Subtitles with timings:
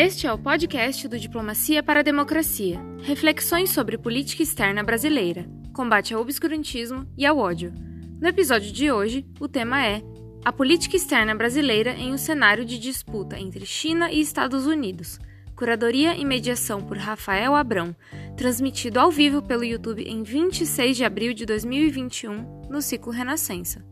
[0.00, 2.80] Este é o podcast do Diplomacia para a Democracia.
[3.02, 5.44] Reflexões sobre política externa brasileira,
[5.74, 7.74] combate ao obscurantismo e ao ódio.
[8.20, 10.00] No episódio de hoje, o tema é
[10.44, 15.18] a política externa brasileira em um cenário de disputa entre China e Estados Unidos.
[15.56, 17.92] Curadoria e mediação por Rafael Abrão,
[18.36, 23.84] transmitido ao vivo pelo YouTube em 26 de abril de 2021, no ciclo Renascença.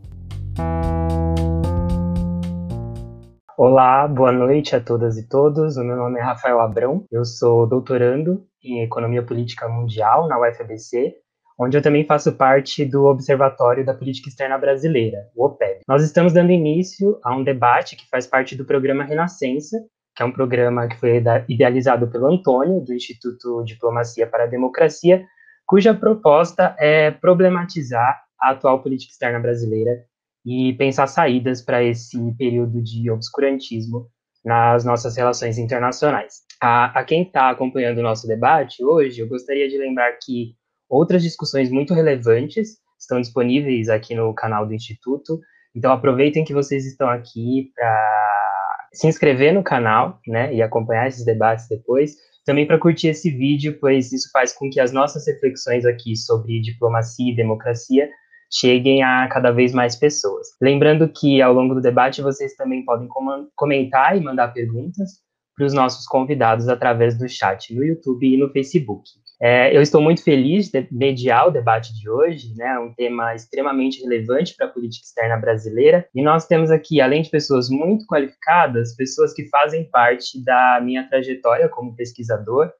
[3.58, 5.78] Olá, boa noite a todas e todos.
[5.78, 11.14] O meu nome é Rafael Abrão, eu sou doutorando em Economia Política Mundial na UFABC,
[11.58, 15.80] onde eu também faço parte do Observatório da Política Externa Brasileira, o OPEB.
[15.88, 19.78] Nós estamos dando início a um debate que faz parte do programa Renascença,
[20.14, 25.24] que é um programa que foi idealizado pelo Antônio, do Instituto Diplomacia para a Democracia,
[25.66, 30.04] cuja proposta é problematizar a atual política externa brasileira
[30.46, 34.06] e pensar saídas para esse período de obscurantismo
[34.44, 36.42] nas nossas relações internacionais.
[36.62, 40.54] A, a quem está acompanhando o nosso debate hoje, eu gostaria de lembrar que
[40.88, 45.40] outras discussões muito relevantes estão disponíveis aqui no canal do Instituto,
[45.74, 51.24] então aproveitem que vocês estão aqui para se inscrever no canal, né, e acompanhar esses
[51.24, 52.14] debates depois,
[52.46, 56.60] também para curtir esse vídeo, pois isso faz com que as nossas reflexões aqui sobre
[56.62, 58.08] diplomacia e democracia
[58.52, 60.48] cheguem a cada vez mais pessoas.
[60.60, 63.08] Lembrando que ao longo do debate vocês também podem
[63.54, 68.50] comentar e mandar perguntas para os nossos convidados através do chat no YouTube e no
[68.50, 69.08] Facebook.
[69.40, 74.00] É, eu estou muito feliz de mediar o debate de hoje, né, um tema extremamente
[74.02, 78.96] relevante para a política externa brasileira, e nós temos aqui, além de pessoas muito qualificadas,
[78.96, 82.70] pessoas que fazem parte da minha trajetória como pesquisador,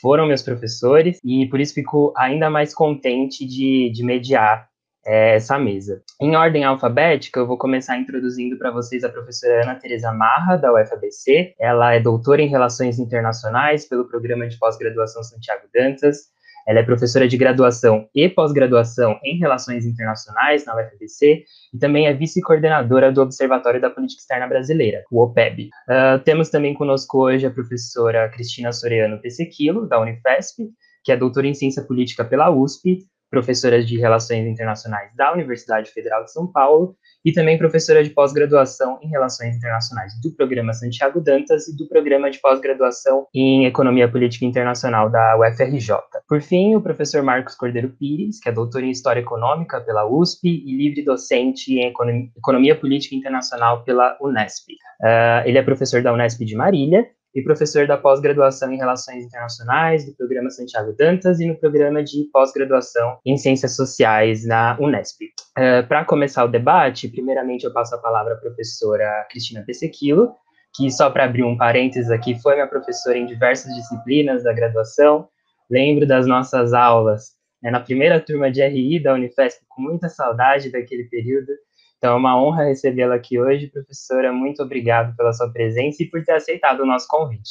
[0.00, 4.69] foram meus professores, e por isso fico ainda mais contente de, de mediar
[5.04, 6.02] é, essa mesa.
[6.20, 10.72] Em ordem alfabética, eu vou começar introduzindo para vocês a professora Ana Teresa Marra, da
[10.72, 11.54] UFABC.
[11.58, 16.30] Ela é doutora em Relações Internacionais pelo Programa de Pós-Graduação Santiago Dantas.
[16.66, 22.14] Ela é professora de graduação e pós-graduação em Relações Internacionais na UFABC e também é
[22.14, 25.70] vice-coordenadora do Observatório da Política Externa Brasileira, o OPEB.
[25.88, 30.68] Uh, temos também conosco hoje a professora Cristina Soriano Pesequilo, da Unifesp,
[31.02, 32.98] que é doutora em Ciência Política pela USP,
[33.30, 38.98] professora de Relações Internacionais da Universidade Federal de São Paulo e também professora de pós-graduação
[39.02, 44.44] em Relações Internacionais do Programa Santiago Dantas e do Programa de pós-graduação em Economia Política
[44.44, 45.96] Internacional da UFRJ.
[46.28, 50.48] Por fim, o professor Marcos Cordeiro Pires, que é doutor em História Econômica pela USP
[50.48, 51.92] e livre docente em
[52.36, 54.72] Economia Política Internacional pela Unesp.
[55.00, 60.04] Uh, ele é professor da Unesp de Marília e professor da pós-graduação em Relações Internacionais
[60.04, 65.22] do programa Santiago Dantas e no programa de pós-graduação em Ciências Sociais na Unesp.
[65.56, 70.34] Uh, Para começar o debate, primeiramente eu passo a palavra à professora Cristina Pesequilo,
[70.74, 75.28] que só para abrir um parênteses aqui, foi minha professora em diversas disciplinas da graduação.
[75.68, 80.70] Lembro das nossas aulas né, na primeira turma de RI da Unifesp, com muita saudade
[80.70, 81.52] daquele período.
[82.00, 84.32] Então, é uma honra recebê-la aqui hoje, professora.
[84.32, 87.50] Muito obrigado pela sua presença e por ter aceitado o nosso convite.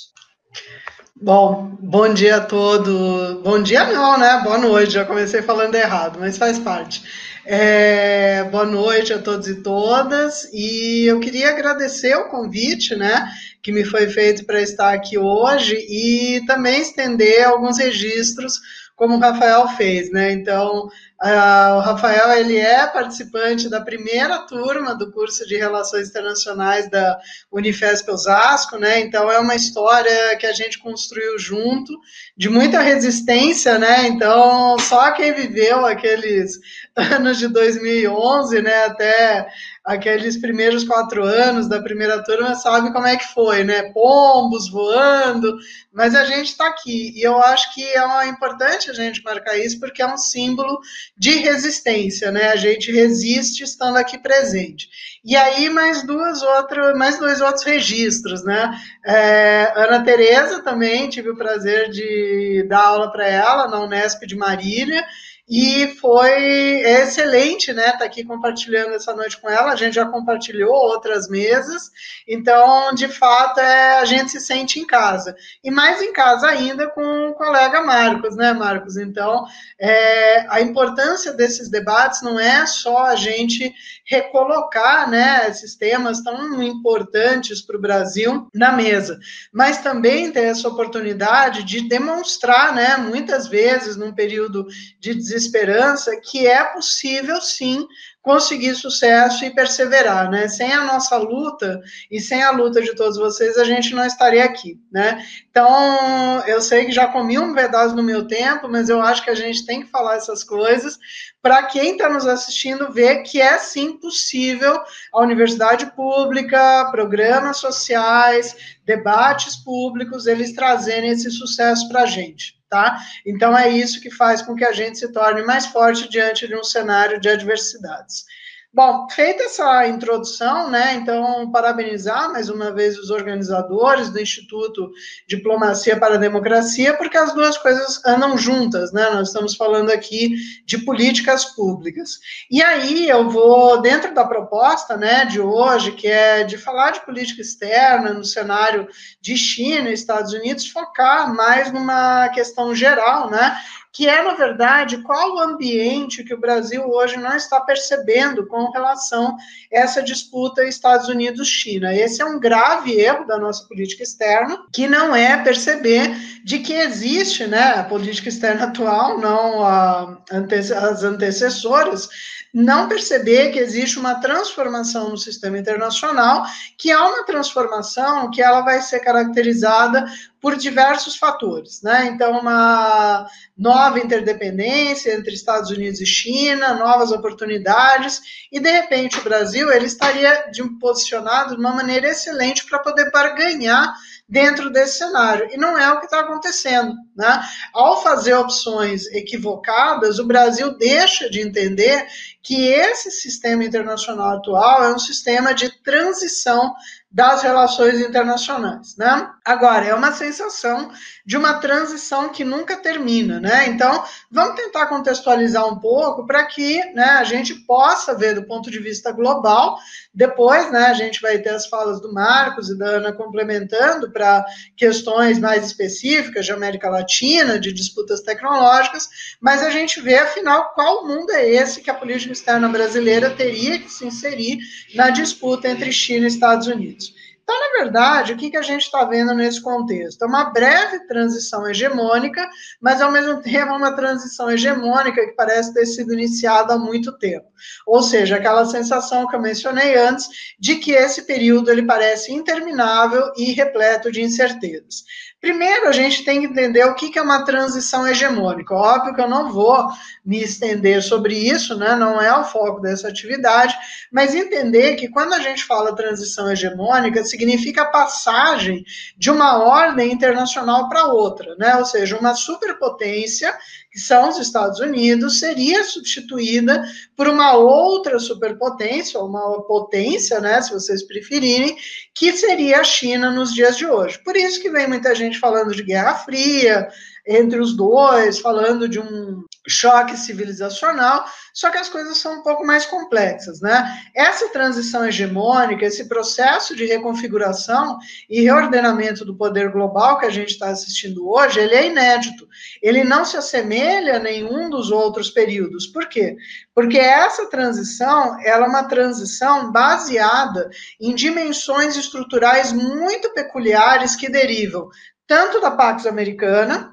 [1.21, 3.43] Bom, bom dia a todos.
[3.43, 4.41] Bom dia não, né?
[4.43, 4.93] Boa noite.
[4.93, 7.03] Já comecei falando errado, mas faz parte.
[7.45, 10.51] É, boa noite a todos e todas.
[10.51, 13.29] E eu queria agradecer o convite, né?
[13.61, 18.53] Que me foi feito para estar aqui hoje e também estender alguns registros,
[18.99, 20.33] como o Rafael fez, né?
[20.33, 20.89] Então,
[21.21, 27.17] o Rafael ele é participante da primeira turma do curso de Relações Internacionais da
[27.49, 28.99] Unifesp Osasco, né?
[28.99, 31.93] Então é uma história que a gente construiu junto,
[32.35, 34.05] de muita resistência, né?
[34.07, 36.59] Então só quem viveu aqueles
[36.93, 38.83] anos de 2011, né?
[38.83, 39.47] Até
[39.89, 43.91] aqueles primeiros quatro anos da primeira turma sabe como é que foi, né?
[43.91, 45.57] Pombos voando,
[45.91, 49.79] mas a gente está aqui e eu acho que é importante a gente marcar isso
[49.79, 50.79] porque é um símbolo
[51.17, 52.49] de resistência, né?
[52.49, 54.87] A gente resiste estando aqui presente.
[55.25, 58.69] E aí mais duas outras, mais dois outros registros, né?
[59.03, 64.35] É, Ana Tereza também tive o prazer de dar aula para ela na Unesp de
[64.35, 65.03] Marília
[65.49, 67.91] e foi excelente, né?
[67.93, 69.71] Tá aqui compartilhando essa noite com ela.
[69.71, 71.89] A gente já compartilhou outras mesas,
[72.27, 75.35] então, de fato, é, a gente se sente em casa.
[75.63, 78.95] E mais em casa ainda com o colega Marcos, né, Marcos?
[78.95, 79.43] Então,
[79.79, 83.73] é, a importância desses debates não é só a gente
[84.05, 89.19] recolocar, né, esses temas tão importantes para o Brasil na mesa,
[89.53, 94.65] mas também ter essa oportunidade de demonstrar, né, muitas vezes num período
[94.99, 97.87] de desespero esperança que é possível sim
[98.21, 100.47] conseguir sucesso e perseverar, né?
[100.47, 101.81] Sem a nossa luta
[102.11, 105.25] e sem a luta de todos vocês, a gente não estaria aqui, né?
[105.49, 109.29] Então, eu sei que já comi um pedaço no meu tempo, mas eu acho que
[109.29, 110.99] a gente tem que falar essas coisas
[111.41, 114.79] para quem está nos assistindo ver que é sim possível
[115.13, 118.55] a universidade pública, programas sociais,
[118.85, 122.99] debates públicos, eles trazerem esse sucesso para a gente tá?
[123.25, 126.55] Então é isso que faz com que a gente se torne mais forte diante de
[126.55, 128.25] um cenário de adversidades.
[128.71, 134.91] Bom, feita essa introdução, né, então parabenizar mais uma vez os organizadores do Instituto
[135.27, 140.35] Diplomacia para a Democracia, porque as duas coisas andam juntas, né, nós estamos falando aqui
[140.67, 142.19] de políticas públicas.
[142.51, 147.03] E aí eu vou, dentro da proposta, né, de hoje, que é de falar de
[147.03, 148.87] política externa no cenário
[149.19, 153.57] de China e Estados Unidos, focar mais numa questão geral, né,
[153.91, 158.69] que é, na verdade, qual o ambiente que o Brasil hoje não está percebendo com
[158.71, 159.37] relação a
[159.71, 161.93] essa disputa Estados Unidos-China.
[161.93, 166.73] Esse é um grave erro da nossa política externa, que não é perceber de que
[166.73, 172.09] existe, né, a política externa atual, não a, as antecessoras,
[172.53, 176.45] não perceber que existe uma transformação no sistema internacional,
[176.77, 180.05] que é uma transformação que ela vai ser caracterizada
[180.41, 182.07] por diversos fatores, né?
[182.07, 188.21] Então, uma nova interdependência entre Estados Unidos e China, novas oportunidades,
[188.51, 193.11] e de repente o Brasil ele estaria de, posicionado de uma maneira excelente para poder
[193.11, 193.93] barganhar
[194.29, 195.49] dentro desse cenário.
[195.51, 196.93] E não é o que está acontecendo.
[197.15, 197.41] Né?
[197.73, 202.07] Ao fazer opções equivocadas, o Brasil deixa de entender
[202.41, 206.73] que esse sistema internacional atual é um sistema de transição
[207.11, 209.31] das relações internacionais, né?
[209.43, 210.91] Agora, é uma sensação
[211.25, 213.67] de uma transição que nunca termina, né?
[213.67, 218.69] Então, vamos tentar contextualizar um pouco para que né, a gente possa ver do ponto
[218.69, 219.79] de vista global.
[220.13, 224.43] Depois, né, a gente vai ter as falas do Marcos e da Ana complementando para
[224.75, 229.07] questões mais específicas de América Latina, de disputas tecnológicas,
[229.39, 233.79] mas a gente vê, afinal, qual mundo é esse que a política externa brasileira teria
[233.79, 234.57] que se inserir
[234.95, 237.13] na disputa entre China e Estados Unidos.
[237.49, 240.21] Então, na verdade, o que, que a gente está vendo nesse contexto?
[240.21, 242.47] É uma breve transição hegemônica,
[242.79, 247.47] mas ao mesmo tempo uma transição hegemônica que parece ter sido iniciada há muito tempo.
[247.87, 250.29] Ou seja, aquela sensação que eu mencionei antes
[250.59, 255.03] de que esse período ele parece interminável e repleto de incertezas.
[255.41, 258.75] Primeiro, a gente tem que entender o que é uma transição hegemônica.
[258.75, 259.87] Óbvio que eu não vou
[260.25, 261.95] me estender sobre isso, né?
[261.95, 263.73] não é o foco dessa atividade,
[264.11, 268.83] mas entender que quando a gente fala transição hegemônica, significa passagem
[269.17, 271.77] de uma ordem internacional para outra, né?
[271.77, 273.57] ou seja, uma superpotência
[273.91, 276.83] que são os Estados Unidos, seria substituída
[277.15, 281.75] por uma outra superpotência, ou uma potência, né, se vocês preferirem,
[282.13, 284.21] que seria a China nos dias de hoje.
[284.23, 286.87] Por isso que vem muita gente falando de Guerra Fria,
[287.27, 292.65] entre os dois, falando de um choque civilizacional, só que as coisas são um pouco
[292.65, 294.01] mais complexas, né?
[294.15, 297.97] Essa transição hegemônica, esse processo de reconfiguração
[298.29, 302.47] e reordenamento do poder global que a gente está assistindo hoje, ele é inédito.
[302.81, 305.87] Ele não se assemelha a nenhum dos outros períodos.
[305.87, 306.35] Por quê?
[306.73, 310.69] Porque essa transição, ela é uma transição baseada
[310.99, 314.89] em dimensões estruturais muito peculiares que derivam
[315.29, 316.91] tanto da Pax Americana,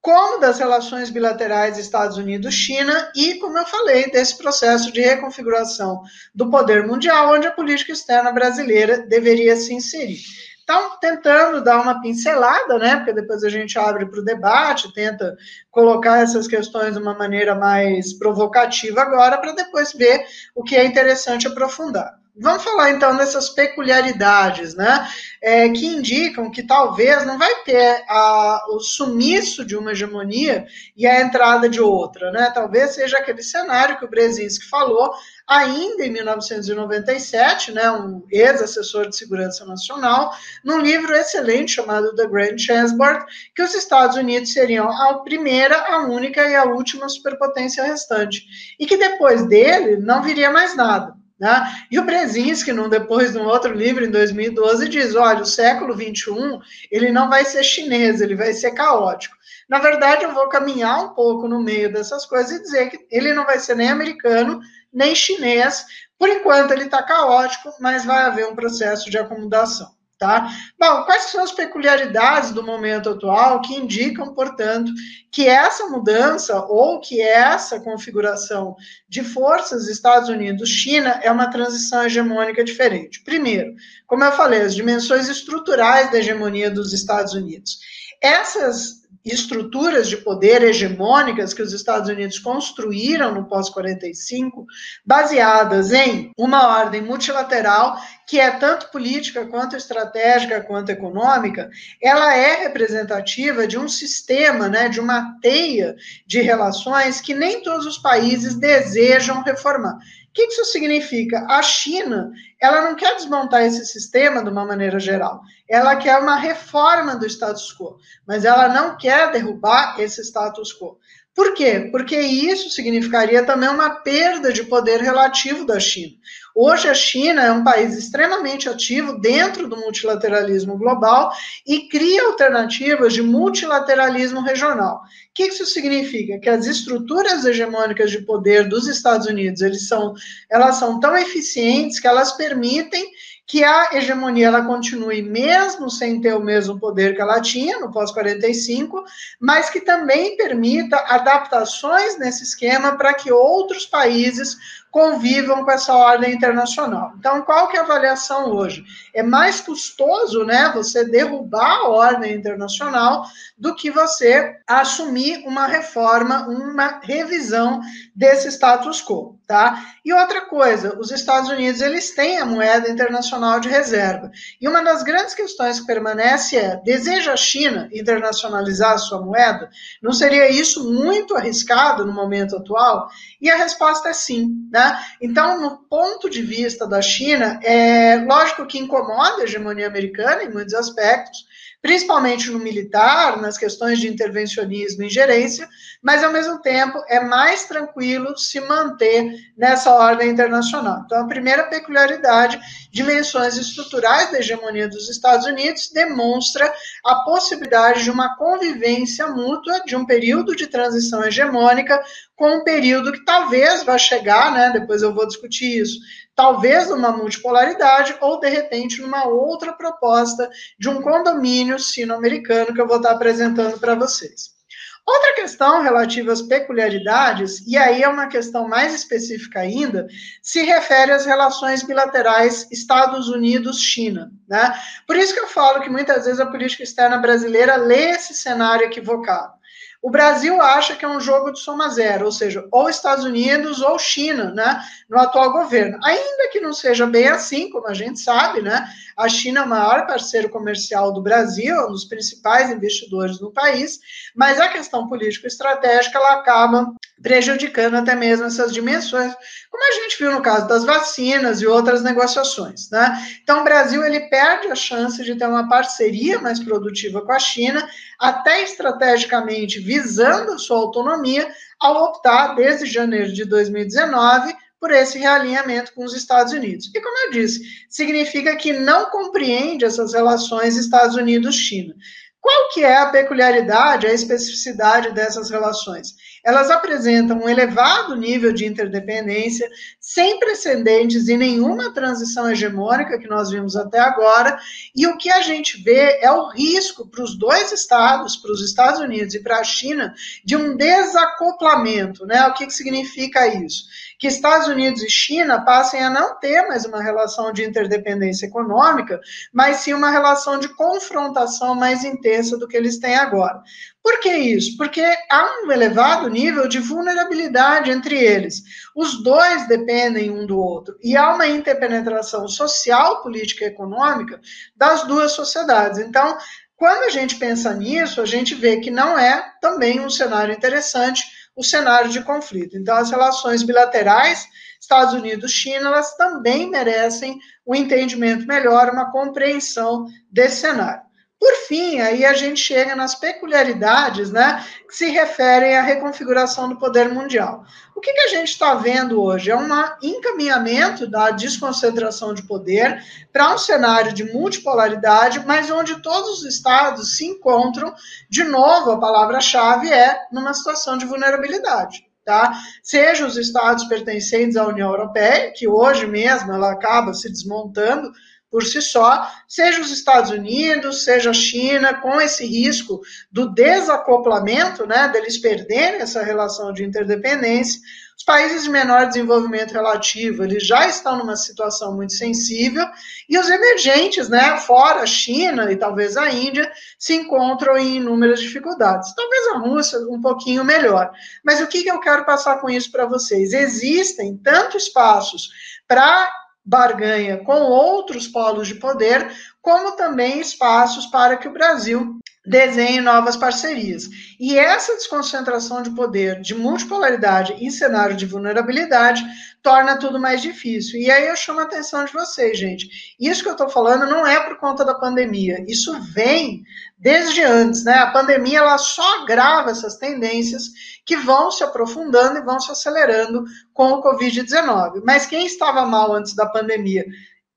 [0.00, 6.02] como das relações bilaterais Estados Unidos-China e, como eu falei, desse processo de reconfiguração
[6.34, 10.20] do poder mundial, onde a política externa brasileira deveria se inserir.
[10.62, 15.36] Então, tentando dar uma pincelada, né, porque depois a gente abre para o debate, tenta
[15.68, 20.84] colocar essas questões de uma maneira mais provocativa agora, para depois ver o que é
[20.84, 22.14] interessante aprofundar.
[22.42, 25.06] Vamos falar então dessas peculiaridades, né?
[25.42, 30.66] É, que indicam que talvez não vai ter a, o sumiço de uma hegemonia
[30.96, 32.50] e a entrada de outra, né?
[32.54, 35.12] Talvez seja aquele cenário que o Brzezinski falou
[35.46, 37.90] ainda em 1997, né?
[37.90, 40.32] Um ex-assessor de segurança nacional,
[40.64, 46.06] num livro excelente chamado The Grand Chessboard, que os Estados Unidos seriam a primeira, a
[46.06, 48.46] única e a última superpotência restante,
[48.78, 51.19] e que depois dele não viria mais nada.
[51.40, 51.86] Né?
[51.90, 55.94] E o Brzezinski, num, depois de um outro livro, em 2012, diz: olha, o século
[55.94, 59.34] XXI ele não vai ser chinês, ele vai ser caótico.
[59.66, 63.32] Na verdade, eu vou caminhar um pouco no meio dessas coisas e dizer que ele
[63.32, 64.60] não vai ser nem americano,
[64.92, 65.86] nem chinês.
[66.18, 69.90] Por enquanto, ele está caótico, mas vai haver um processo de acomodação.
[70.20, 70.50] Tá?
[70.78, 74.92] Bom, quais são as peculiaridades do momento atual que indicam, portanto,
[75.32, 78.76] que essa mudança ou que essa configuração
[79.08, 83.24] de forças Estados Unidos-China é uma transição hegemônica diferente?
[83.24, 83.74] Primeiro,
[84.06, 87.78] como eu falei, as dimensões estruturais da hegemonia dos Estados Unidos.
[88.20, 94.64] Essas estruturas de poder hegemônicas que os Estados Unidos construíram no pós-45,
[95.04, 101.68] baseadas em uma ordem multilateral que é tanto política quanto estratégica quanto econômica,
[102.00, 107.86] ela é representativa de um sistema, né, de uma teia de relações que nem todos
[107.86, 109.98] os países desejam reformar.
[110.40, 111.44] Que isso significa?
[111.50, 115.42] A China, ela não quer desmontar esse sistema de uma maneira geral.
[115.68, 120.98] Ela quer uma reforma do status quo, mas ela não quer derrubar esse status quo.
[121.34, 121.90] Por quê?
[121.92, 126.16] Porque isso significaria também uma perda de poder relativo da China.
[126.54, 131.32] Hoje a China é um país extremamente ativo dentro do multilateralismo global
[131.66, 134.96] e cria alternativas de multilateralismo regional.
[134.96, 135.00] O
[135.32, 136.38] que isso significa?
[136.38, 140.14] Que as estruturas hegemônicas de poder dos Estados Unidos, eles são,
[140.50, 143.08] elas são tão eficientes que elas permitem
[143.50, 147.90] que a hegemonia ela continue mesmo sem ter o mesmo poder que ela tinha no
[147.90, 149.02] pós-45,
[149.40, 154.56] mas que também permita adaptações nesse esquema para que outros países
[154.90, 157.12] convivam com essa ordem internacional.
[157.18, 158.84] Então, qual que é a avaliação hoje?
[159.14, 163.24] É mais custoso, né, você derrubar a ordem internacional
[163.56, 167.80] do que você assumir uma reforma, uma revisão
[168.14, 169.84] desse status quo, tá?
[170.04, 174.30] E outra coisa, os Estados Unidos, eles têm a moeda internacional de reserva.
[174.60, 179.68] E uma das grandes questões que permanece é, deseja a China internacionalizar a sua moeda?
[180.00, 183.08] Não seria isso muito arriscado no momento atual?
[183.40, 184.96] E a resposta é sim, né?
[185.20, 190.52] Então, no ponto de vista da China, é lógico que incomoda a hegemonia americana em
[190.52, 191.44] muitos aspectos,
[191.82, 195.68] principalmente no militar, nas questões de intervencionismo e ingerência,
[196.02, 201.02] mas ao mesmo tempo é mais tranquilo se manter nessa ordem internacional.
[201.04, 202.60] Então, a primeira peculiaridade,
[202.90, 206.72] dimensões estruturais da hegemonia dos Estados Unidos, demonstra
[207.04, 212.02] a possibilidade de uma convivência mútua de um período de transição hegemônica
[212.36, 215.98] com um período que talvez vá chegar, né, depois eu vou discutir isso,
[216.40, 222.86] talvez numa multipolaridade ou de repente numa outra proposta de um condomínio sino-americano que eu
[222.86, 224.58] vou estar apresentando para vocês.
[225.06, 230.06] Outra questão relativa às peculiaridades, e aí é uma questão mais específica ainda,
[230.42, 234.30] se refere às relações bilaterais Estados Unidos-China.
[234.48, 234.72] Né?
[235.06, 238.86] Por isso que eu falo que muitas vezes a política externa brasileira lê esse cenário
[238.86, 239.59] equivocado.
[240.02, 243.82] O Brasil acha que é um jogo de soma zero, ou seja, ou Estados Unidos
[243.82, 245.98] ou China, né, no atual governo.
[246.02, 249.68] Ainda que não seja bem assim, como a gente sabe, né, a China é o
[249.68, 254.00] maior parceiro comercial do Brasil, é um dos principais investidores no país,
[254.34, 259.34] mas a questão político-estratégica ela acaba prejudicando até mesmo essas dimensões,
[259.70, 263.18] como a gente viu no caso das vacinas e outras negociações, né?
[263.42, 267.38] Então, o Brasil ele perde a chance de ter uma parceria mais produtiva com a
[267.38, 267.86] China,
[268.18, 271.48] até estrategicamente visando a sua autonomia,
[271.78, 276.90] ao optar desde janeiro de 2019 por esse realinhamento com os Estados Unidos.
[276.94, 281.94] E como eu disse, significa que não compreende essas relações Estados Unidos-China.
[282.40, 286.14] Qual que é a peculiaridade, a especificidade dessas relações?
[286.44, 289.68] Elas apresentam um elevado nível de interdependência,
[290.00, 294.58] sem precedentes em nenhuma transição hegemônica que nós vimos até agora,
[294.96, 298.62] e o que a gente vê é o risco para os dois estados, para os
[298.62, 302.26] Estados Unidos e para a China, de um desacoplamento.
[302.26, 302.46] Né?
[302.46, 303.84] O que, que significa isso?
[304.20, 309.18] que Estados Unidos e China passem a não ter mais uma relação de interdependência econômica,
[309.50, 313.62] mas sim uma relação de confrontação mais intensa do que eles têm agora.
[314.02, 314.76] Por que isso?
[314.76, 318.62] Porque há um elevado nível de vulnerabilidade entre eles.
[318.96, 324.40] Os dois dependem um do outro e há uma interpenetração social, política e econômica
[324.74, 325.98] das duas sociedades.
[325.98, 326.38] Então,
[326.76, 331.22] quando a gente pensa nisso, a gente vê que não é também um cenário interessante
[331.54, 332.78] o cenário de conflito.
[332.78, 334.48] Então, as relações bilaterais,
[334.80, 341.02] Estados Unidos-China, elas também merecem um entendimento melhor, uma compreensão desse cenário.
[341.40, 346.76] Por fim, aí a gente chega nas peculiaridades né, que se referem à reconfiguração do
[346.76, 347.64] poder mundial.
[347.96, 349.50] O que, que a gente está vendo hoje?
[349.50, 349.66] É um
[350.02, 357.16] encaminhamento da desconcentração de poder para um cenário de multipolaridade, mas onde todos os estados
[357.16, 357.94] se encontram,
[358.28, 362.04] de novo, a palavra-chave é numa situação de vulnerabilidade.
[362.22, 362.52] Tá?
[362.82, 368.12] Seja os estados pertencentes à União Europeia, que hoje mesmo ela acaba se desmontando
[368.50, 374.86] por si só, seja os Estados Unidos, seja a China, com esse risco do desacoplamento,
[374.86, 377.80] né, deles perderem essa relação de interdependência,
[378.20, 382.86] os países de menor desenvolvimento relativo, eles já estão numa situação muito sensível,
[383.26, 388.40] e os emergentes, né, fora a China e talvez a Índia, se encontram em inúmeras
[388.40, 389.14] dificuldades.
[389.14, 391.10] Talvez a Rússia um pouquinho melhor.
[391.42, 393.54] Mas o que, que eu quero passar com isso para vocês?
[393.54, 395.48] Existem tanto espaços
[395.88, 396.30] para
[396.70, 399.28] barganha com outros polos de poder,
[399.60, 404.08] como também espaços para que o Brasil desenhe novas parcerias.
[404.38, 409.22] E essa desconcentração de poder, de multipolaridade em cenário de vulnerabilidade,
[409.62, 410.98] torna tudo mais difícil.
[410.98, 413.14] E aí eu chamo a atenção de vocês, gente.
[413.20, 415.62] Isso que eu estou falando não é por conta da pandemia.
[415.68, 416.62] Isso vem
[416.98, 417.94] desde antes, né?
[417.94, 420.70] A pandemia ela só agrava essas tendências
[421.04, 423.44] que vão se aprofundando e vão se acelerando
[423.74, 425.02] com o Covid-19.
[425.04, 427.04] Mas quem estava mal antes da pandemia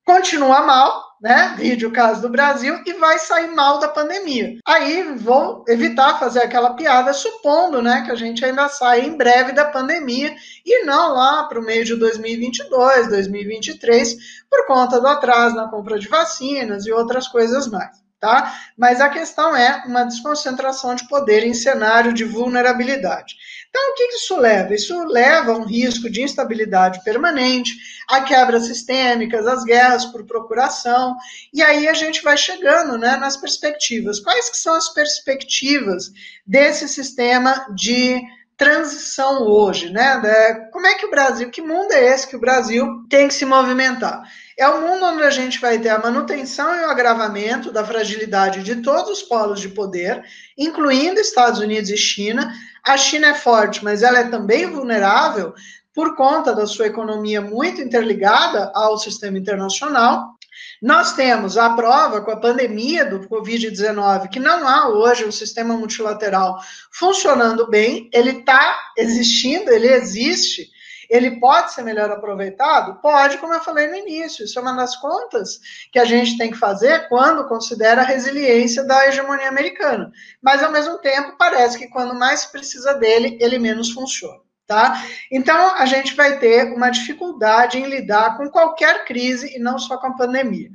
[0.06, 1.56] continua mal, né?
[1.58, 4.58] Vídeo caso do Brasil, e vai sair mal da pandemia.
[4.66, 9.54] Aí vou evitar fazer aquela piada, supondo, né, que a gente ainda sai em breve
[9.54, 14.16] da pandemia e não lá para o meio de 2022, 2023,
[14.50, 18.56] por conta do atraso na compra de vacinas e outras coisas mais tá?
[18.78, 23.36] Mas a questão é uma desconcentração de poder em cenário de vulnerabilidade.
[23.76, 24.76] Então, o que isso leva?
[24.76, 27.72] Isso leva a um risco de instabilidade permanente,
[28.08, 31.16] a quebras sistêmicas, as guerras por procuração,
[31.52, 34.20] e aí a gente vai chegando né, nas perspectivas.
[34.20, 36.12] Quais que são as perspectivas
[36.46, 38.22] desse sistema de
[38.56, 40.22] transição hoje, né?
[40.72, 43.44] Como é que o Brasil, que mundo é esse que o Brasil tem que se
[43.44, 44.22] movimentar?
[44.58, 48.64] É um mundo onde a gente vai ter a manutenção e o agravamento da fragilidade
[48.64, 50.24] de todos os polos de poder,
[50.58, 52.54] incluindo Estados Unidos e China.
[52.84, 55.54] A China é forte, mas ela é também vulnerável
[55.94, 60.34] por conta da sua economia muito interligada ao sistema internacional.
[60.82, 65.76] Nós temos a prova com a pandemia do Covid-19, que não há hoje um sistema
[65.76, 66.60] multilateral
[66.92, 70.70] funcionando bem, ele está existindo, ele existe,
[71.14, 73.00] ele pode ser melhor aproveitado?
[73.00, 74.44] Pode, como eu falei no início.
[74.44, 75.60] Isso é uma das contas
[75.92, 80.12] que a gente tem que fazer quando considera a resiliência da hegemonia americana.
[80.42, 84.42] Mas, ao mesmo tempo, parece que quando mais precisa dele, ele menos funciona.
[84.66, 85.04] Tá?
[85.32, 89.98] Então, a gente vai ter uma dificuldade em lidar com qualquer crise e não só
[89.98, 90.72] com a pandemia.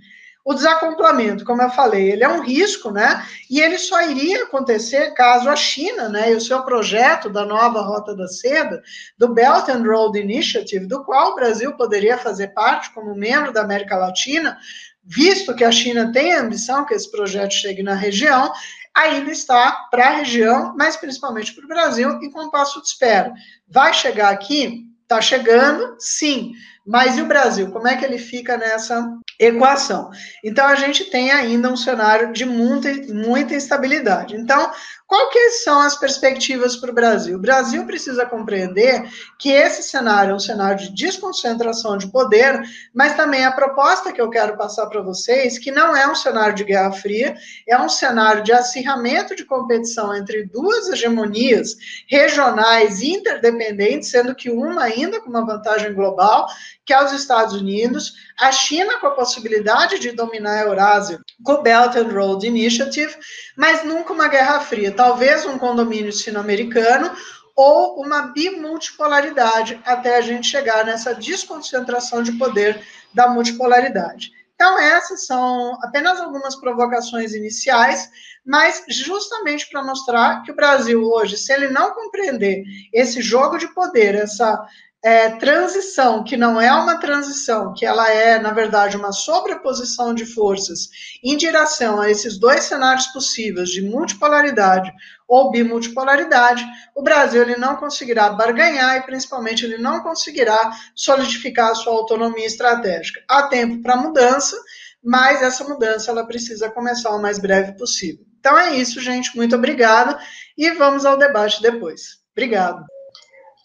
[0.48, 3.22] O desacoplamento, como eu falei, ele é um risco, né?
[3.50, 7.82] E ele só iria acontecer caso a China, né, e o seu projeto da nova
[7.82, 8.82] Rota da Seda,
[9.18, 13.60] do Belt and Road Initiative, do qual o Brasil poderia fazer parte como membro da
[13.60, 14.56] América Latina,
[15.04, 18.50] visto que a China tem a ambição que esse projeto chegue na região,
[18.94, 23.34] ainda está para a região, mas principalmente para o Brasil, e com passo de espera.
[23.68, 24.86] Vai chegar aqui?
[25.02, 26.54] Está chegando, sim.
[26.86, 27.70] Mas e o Brasil?
[27.70, 29.06] Como é que ele fica nessa
[29.38, 30.10] equação?
[30.42, 34.36] Então, a gente tem ainda um cenário de muita, muita instabilidade.
[34.36, 34.70] Então,
[35.06, 37.36] quais são as perspectivas para o Brasil?
[37.36, 42.60] O Brasil precisa compreender que esse cenário é um cenário de desconcentração de poder,
[42.94, 46.54] mas também a proposta que eu quero passar para vocês, que não é um cenário
[46.54, 47.34] de Guerra Fria,
[47.66, 54.82] é um cenário de acirramento de competição entre duas hegemonias regionais interdependentes, sendo que uma
[54.82, 56.46] ainda com uma vantagem global
[56.88, 61.52] que é os Estados Unidos, a China com a possibilidade de dominar a Eurásia com
[61.52, 63.14] o Belt and Road Initiative,
[63.54, 67.14] mas nunca uma guerra fria, talvez um condomínio sino-americano
[67.54, 74.30] ou uma bimultipolaridade até a gente chegar nessa desconcentração de poder da multipolaridade.
[74.54, 78.10] Então, essas são apenas algumas provocações iniciais,
[78.46, 83.68] mas justamente para mostrar que o Brasil hoje, se ele não compreender esse jogo de
[83.74, 84.66] poder, essa
[85.02, 90.26] é, transição, que não é uma transição, que ela é, na verdade, uma sobreposição de
[90.26, 90.88] forças
[91.22, 94.92] em direção a esses dois cenários possíveis de multipolaridade
[95.28, 101.74] ou bimultipolaridade, o Brasil ele não conseguirá barganhar e, principalmente, ele não conseguirá solidificar a
[101.74, 103.20] sua autonomia estratégica.
[103.28, 104.56] Há tempo para mudança,
[105.04, 108.24] mas essa mudança ela precisa começar o mais breve possível.
[108.40, 109.36] Então é isso, gente.
[109.36, 110.18] Muito obrigada
[110.56, 112.18] e vamos ao debate depois.
[112.32, 112.97] Obrigado.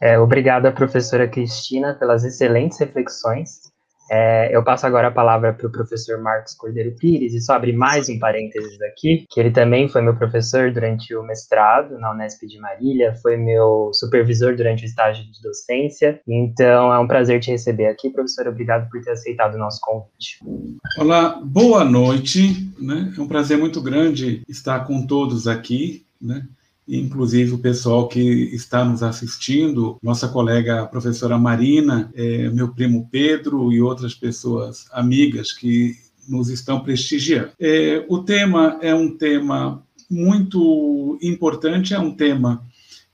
[0.04, 3.72] É, obrigada, professora Cristina, pelas excelentes reflexões.
[4.12, 7.72] É, eu passo agora a palavra para o professor Marcos Cordeiro Pires, e só abrir
[7.72, 12.46] mais um parênteses aqui, que ele também foi meu professor durante o mestrado na Unesp
[12.46, 17.52] de Marília, foi meu supervisor durante o estágio de docência, então é um prazer te
[17.52, 20.38] receber aqui, professor, obrigado por ter aceitado o nosso convite.
[20.98, 23.13] Olá, boa noite, né?
[23.18, 26.46] é um prazer muito grande estar com todos aqui, né?
[26.88, 28.19] Inclusive o pessoal que
[28.54, 35.52] está nos assistindo, nossa colega professora Marina, é, meu primo Pedro e outras pessoas amigas
[35.52, 35.96] que
[36.28, 37.52] nos estão prestigiando.
[37.60, 42.65] É, o tema é um tema muito importante, é um tema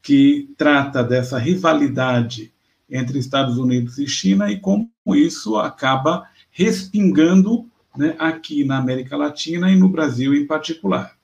[0.01, 2.51] que trata dessa rivalidade
[2.89, 9.71] entre Estados Unidos e China e como isso acaba respingando né, aqui na América Latina
[9.71, 11.15] e no Brasil em particular.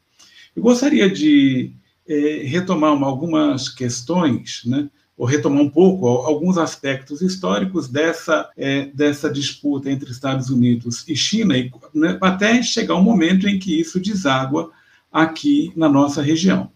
[0.56, 1.74] Eu gostaria de
[2.08, 8.88] é, retomar uma, algumas questões, né, ou retomar um pouco alguns aspectos históricos dessa, é,
[8.94, 13.80] dessa disputa entre Estados Unidos e China, e, né, até chegar um momento em que
[13.80, 14.72] isso deságua
[15.12, 16.70] aqui na nossa região.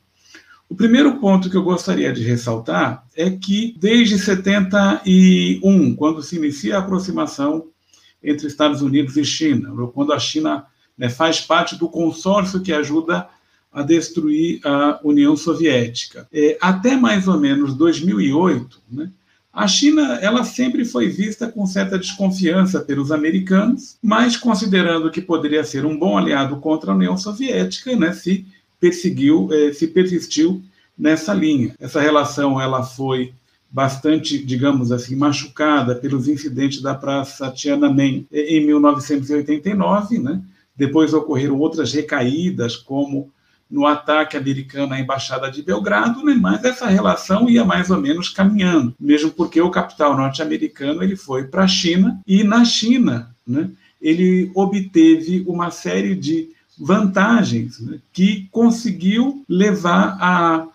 [0.69, 6.75] O primeiro ponto que eu gostaria de ressaltar é que, desde 71, quando se inicia
[6.75, 7.67] a aproximação
[8.23, 10.65] entre Estados Unidos e China, quando a China
[10.95, 13.27] né, faz parte do consórcio que ajuda
[13.71, 16.27] a destruir a União Soviética.
[16.33, 19.11] É, até mais ou menos 2008, né,
[19.51, 25.63] a China ela sempre foi vista com certa desconfiança pelos americanos, mas considerando que poderia
[25.63, 28.45] ser um bom aliado contra a União Soviética, né, se
[28.79, 30.61] perseguiu, eh, se persistiu
[30.97, 31.75] nessa linha.
[31.79, 33.33] Essa relação ela foi
[33.71, 40.41] bastante, digamos assim, machucada pelos incidentes da Praça Tiananmen em 1989, né?
[40.75, 43.31] Depois ocorreram outras recaídas, como
[43.69, 46.33] no ataque americano à embaixada de Belgrado, né?
[46.39, 51.43] mas essa relação ia mais ou menos caminhando, mesmo porque o capital norte-americano ele foi
[51.45, 53.69] para a China e na China, né?
[54.01, 60.65] ele obteve uma série de vantagens né, que conseguiu levar a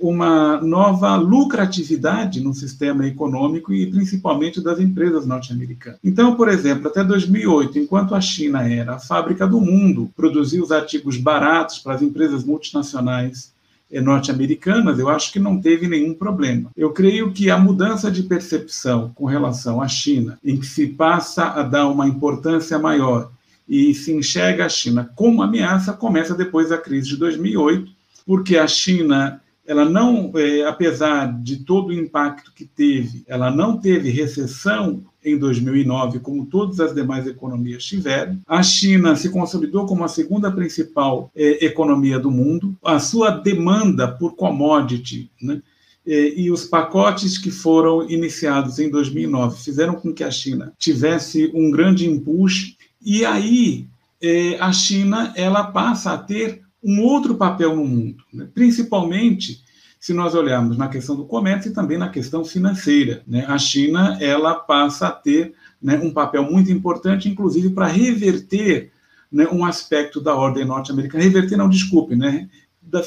[0.00, 5.98] uma nova lucratividade no sistema econômico e principalmente das empresas norte-americanas.
[6.02, 10.70] Então, por exemplo, até 2008, enquanto a China era a fábrica do mundo, produzia os
[10.70, 13.52] artigos baratos para as empresas multinacionais
[13.90, 16.70] é, norte-americanas, eu acho que não teve nenhum problema.
[16.76, 21.44] Eu creio que a mudança de percepção com relação à China, em que se passa
[21.44, 23.30] a dar uma importância maior
[23.68, 27.90] e se enxerga a China como ameaça começa depois da crise de 2008,
[28.26, 33.78] porque a China, ela não, é, apesar de todo o impacto que teve, ela não
[33.78, 38.38] teve recessão em 2009, como todas as demais economias tiveram.
[38.46, 42.76] A China se consolidou como a segunda principal é, economia do mundo.
[42.84, 45.62] A sua demanda por commodity, né,
[46.06, 51.50] é, e os pacotes que foram iniciados em 2009 fizeram com que a China tivesse
[51.54, 53.86] um grande impulso e aí
[54.22, 58.46] é, a China ela passa a ter um outro papel no mundo, né?
[58.54, 59.64] principalmente
[59.98, 63.22] se nós olharmos na questão do comércio e também na questão financeira.
[63.26, 63.46] Né?
[63.48, 68.92] A China ela passa a ter né, um papel muito importante, inclusive para reverter
[69.32, 71.24] né, um aspecto da ordem norte-americana.
[71.24, 72.50] Reverter, não, desculpe, né?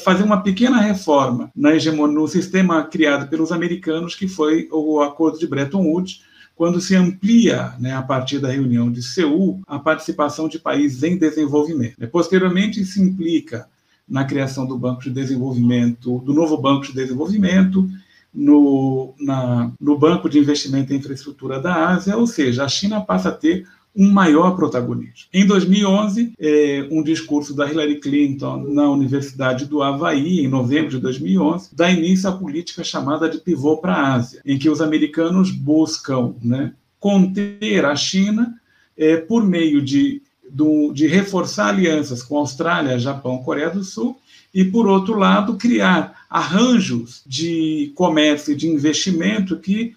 [0.02, 5.38] fazer uma pequena reforma na hegemonia, no sistema criado pelos americanos, que foi o Acordo
[5.38, 6.24] de Bretton Woods,
[6.58, 11.16] quando se amplia, né, a partir da reunião de Seul, a participação de países em
[11.16, 12.04] desenvolvimento.
[12.08, 13.68] Posteriormente, se implica
[14.08, 17.88] na criação do Banco de Desenvolvimento, do novo Banco de Desenvolvimento,
[18.34, 23.28] no, na, no Banco de Investimento em Infraestrutura da Ásia, ou seja, a China passa
[23.28, 23.64] a ter
[23.98, 25.26] um maior protagonismo.
[25.34, 31.00] Em 2011, é, um discurso da Hillary Clinton na Universidade do Havaí, em novembro de
[31.00, 35.50] 2011, dá início à política chamada de pivô para a Ásia, em que os americanos
[35.50, 38.54] buscam né, conter a China
[38.96, 44.16] é, por meio de, do, de reforçar alianças com Austrália, Japão, Coreia do Sul,
[44.54, 49.96] e, por outro lado, criar arranjos de comércio e de investimento que,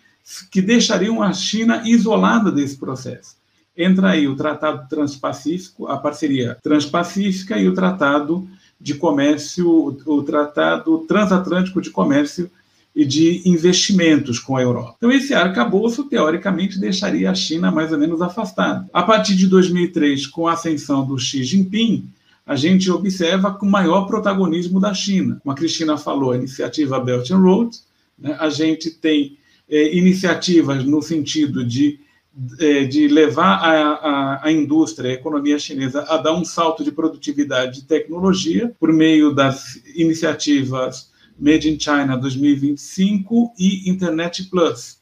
[0.49, 3.40] que deixariam a China isolada desse processo
[3.83, 8.47] entra aí o Tratado Transpacífico, a parceria transpacífica e o Tratado
[8.79, 12.49] de Comércio, o Tratado Transatlântico de Comércio
[12.95, 14.95] e de Investimentos com a Europa.
[14.97, 18.89] Então, esse arcabouço, teoricamente, deixaria a China mais ou menos afastada.
[18.91, 22.09] A partir de 2003, com a ascensão do Xi Jinping,
[22.45, 25.39] a gente observa com maior protagonismo da China.
[25.41, 27.77] Como a Cristina falou, a iniciativa Belt and Road,
[28.19, 28.35] né?
[28.39, 29.37] a gente tem
[29.69, 31.99] é, iniciativas no sentido de
[32.33, 37.79] de levar a, a, a, indústria, a economia chinesa a dar um salto de produtividade
[37.79, 45.01] e tecnologia por meio das iniciativas Made in China 2025 e Internet Plus.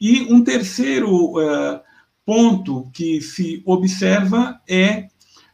[0.00, 1.80] E um terceiro uh,
[2.26, 5.08] ponto que se observa é,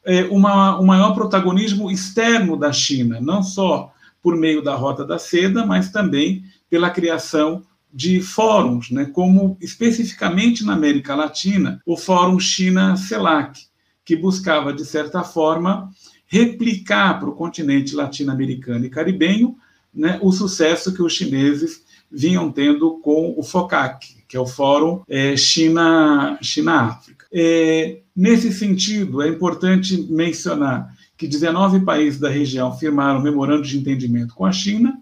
[0.05, 3.93] é uma, um maior protagonismo externo da China, não só
[4.23, 10.65] por meio da Rota da Seda, mas também pela criação de fóruns, né, como especificamente
[10.65, 13.67] na América Latina, o Fórum China-CELAC,
[14.05, 15.91] que buscava, de certa forma,
[16.27, 19.57] replicar para o continente latino-americano e caribenho
[19.95, 25.03] né, o sucesso que os chineses vinham tendo com o FOCAC, que é o Fórum
[25.09, 27.27] é, China-África.
[27.33, 33.77] É, Nesse sentido, é importante mencionar que 19 países da região firmaram um memorando de
[33.77, 34.99] entendimento com a China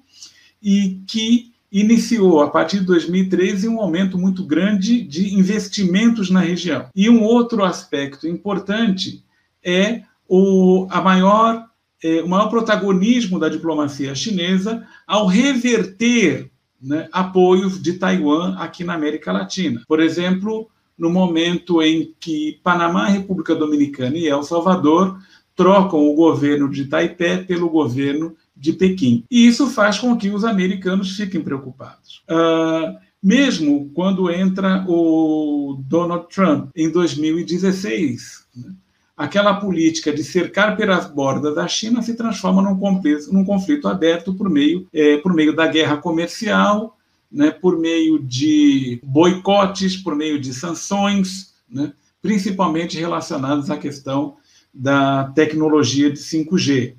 [0.60, 6.88] e que iniciou, a partir de 2013, um aumento muito grande de investimentos na região.
[6.94, 9.24] E um outro aspecto importante
[9.60, 11.66] é o, a maior,
[12.00, 16.48] é, o maior protagonismo da diplomacia chinesa ao reverter
[16.80, 19.82] né, apoios de Taiwan aqui na América Latina.
[19.88, 25.18] Por exemplo, no momento em que Panamá, República Dominicana e El Salvador
[25.56, 29.24] trocam o governo de Taipei pelo governo de Pequim.
[29.30, 32.22] E isso faz com que os americanos fiquem preocupados.
[32.30, 38.72] Uh, mesmo quando entra o Donald Trump em 2016, né,
[39.16, 44.34] aquela política de cercar pelas bordas da China se transforma num conflito, num conflito aberto
[44.34, 46.98] por meio, é, por meio da guerra comercial,
[47.30, 54.36] né, por meio de boicotes, por meio de sanções, né, principalmente relacionadas à questão
[54.72, 56.94] da tecnologia de 5G.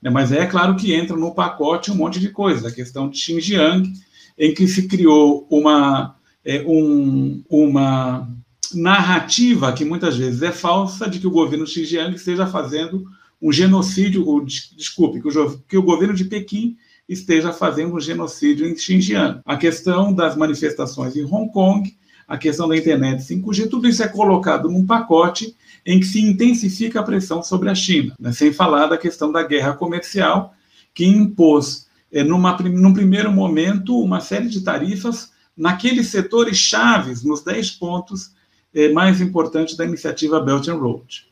[0.00, 0.10] Né?
[0.10, 3.92] Mas é claro que entra no pacote um monte de coisa, a questão de Xinjiang,
[4.38, 8.28] em que se criou uma, é, um, uma
[8.74, 13.04] narrativa que muitas vezes é falsa de que o governo Xinjiang esteja fazendo
[13.42, 16.76] um genocídio, ou, desculpe, que o, que o governo de Pequim
[17.08, 19.40] esteja fazendo um genocídio em Xinjiang.
[19.44, 21.92] A questão das manifestações em Hong Kong,
[22.28, 27.00] a questão da internet 5G, tudo isso é colocado num pacote em que se intensifica
[27.00, 28.32] a pressão sobre a China, né?
[28.32, 30.54] sem falar da questão da guerra comercial,
[30.94, 37.42] que impôs, é, numa, num primeiro momento, uma série de tarifas naqueles setores chaves, nos
[37.42, 38.32] 10 pontos
[38.74, 41.26] é, mais importantes da iniciativa Belt and Road.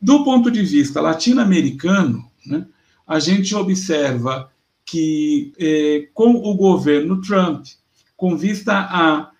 [0.00, 2.66] Do ponto de vista latino-americano, né,
[3.06, 4.50] a gente observa
[4.84, 7.66] que, é, com o governo Trump,
[8.16, 9.30] com vista a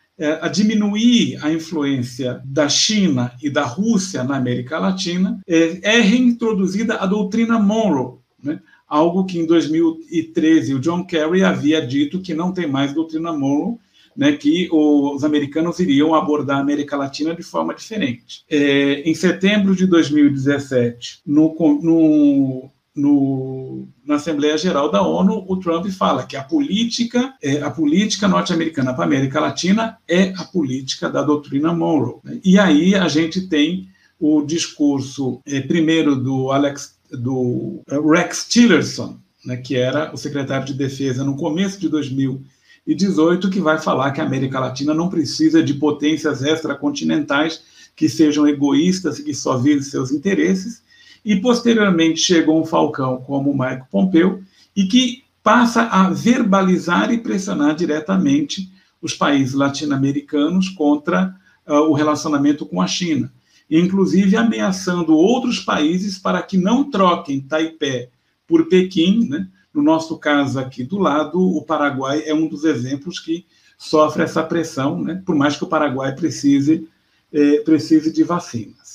[0.40, 6.96] a diminuir a influência da China e da Rússia na América Latina, é, é reintroduzida
[6.96, 8.60] a doutrina Monroe, né?
[8.88, 13.76] algo que em 2013 o John Kerry havia dito que não tem mais doutrina Monroe,
[14.16, 18.44] né, que os americanos iriam abordar a América Latina de forma diferente.
[18.50, 25.86] É, em setembro de 2017, no, no no, na Assembleia Geral da ONU, o Trump
[25.86, 31.08] fala que a política, é, a política norte-americana para a América Latina é a política
[31.08, 32.18] da doutrina Monroe.
[32.24, 32.40] Né?
[32.44, 39.16] E aí a gente tem o discurso é, primeiro do Alex, do é, Rex Tillerson,
[39.44, 44.20] né, que era o secretário de Defesa no começo de 2018, que vai falar que
[44.20, 47.62] a América Latina não precisa de potências extracontinentais
[47.94, 50.82] que sejam egoístas e que só visem seus interesses,
[51.24, 54.42] e posteriormente chegou um falcão como o Mike Pompeu,
[54.74, 61.34] e que passa a verbalizar e pressionar diretamente os países latino-americanos contra
[61.66, 63.32] uh, o relacionamento com a China,
[63.70, 68.08] inclusive ameaçando outros países para que não troquem Taipei
[68.46, 69.28] por Pequim.
[69.28, 69.48] Né?
[69.72, 74.42] No nosso caso aqui do lado, o Paraguai é um dos exemplos que sofre essa
[74.42, 75.22] pressão, né?
[75.24, 76.88] por mais que o Paraguai precise,
[77.32, 78.87] eh, precise de vacinas.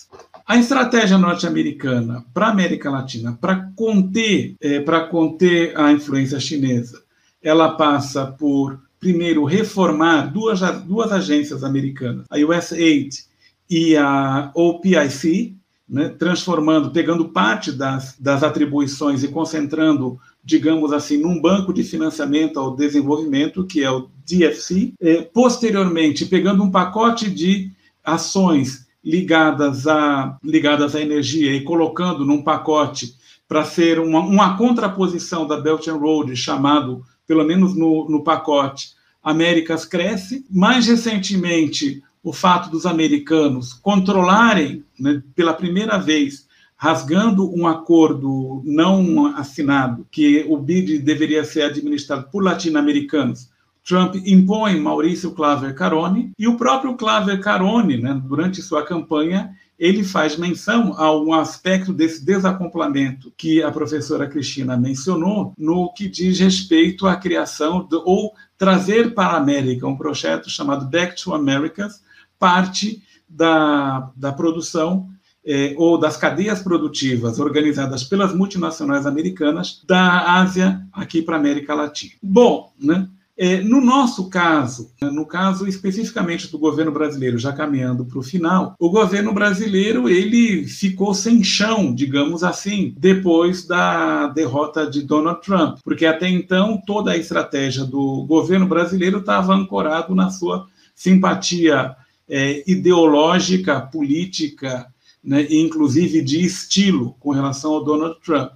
[0.45, 7.01] A estratégia norte-americana para a América Latina, para conter, é, para conter a influência chinesa,
[7.41, 13.23] ela passa por, primeiro, reformar duas, duas agências americanas, a USAID
[13.69, 15.55] e a OPIC,
[15.87, 22.59] né, transformando, pegando parte das, das atribuições e concentrando, digamos assim, num banco de financiamento
[22.59, 24.93] ao desenvolvimento, que é o DFC.
[24.99, 27.71] É, posteriormente, pegando um pacote de
[28.03, 33.15] ações ligadas à, ligadas à energia e colocando num pacote
[33.47, 38.93] para ser uma, uma contraposição da Belt and Road, chamado, pelo menos no, no pacote,
[39.21, 40.45] Américas Cresce.
[40.49, 49.27] Mais recentemente, o fato dos americanos controlarem, né, pela primeira vez, rasgando um acordo não
[49.35, 53.49] assinado, que o BID deveria ser administrado por latino-americanos,
[53.85, 60.03] Trump impõe Maurício Claver Carone e o próprio Claver Carone, né, durante sua campanha, ele
[60.03, 66.39] faz menção a um aspecto desse desacoplamento que a professora Cristina mencionou, no que diz
[66.39, 72.01] respeito à criação de, ou trazer para a América um projeto chamado Back to Americas,
[72.39, 75.09] parte da, da produção
[75.45, 81.73] eh, ou das cadeias produtivas organizadas pelas multinacionais americanas da Ásia aqui para a América
[81.73, 82.13] Latina.
[82.21, 83.09] Bom, né?
[83.35, 88.23] É, no nosso caso, né, no caso especificamente do governo brasileiro, já caminhando para o
[88.23, 95.41] final, o governo brasileiro ele ficou sem chão, digamos assim, depois da derrota de Donald
[95.41, 101.95] Trump, porque até então toda a estratégia do governo brasileiro estava ancorado na sua simpatia
[102.29, 104.87] é, ideológica, política
[105.23, 108.51] né, inclusive de estilo, com relação ao Donald Trump.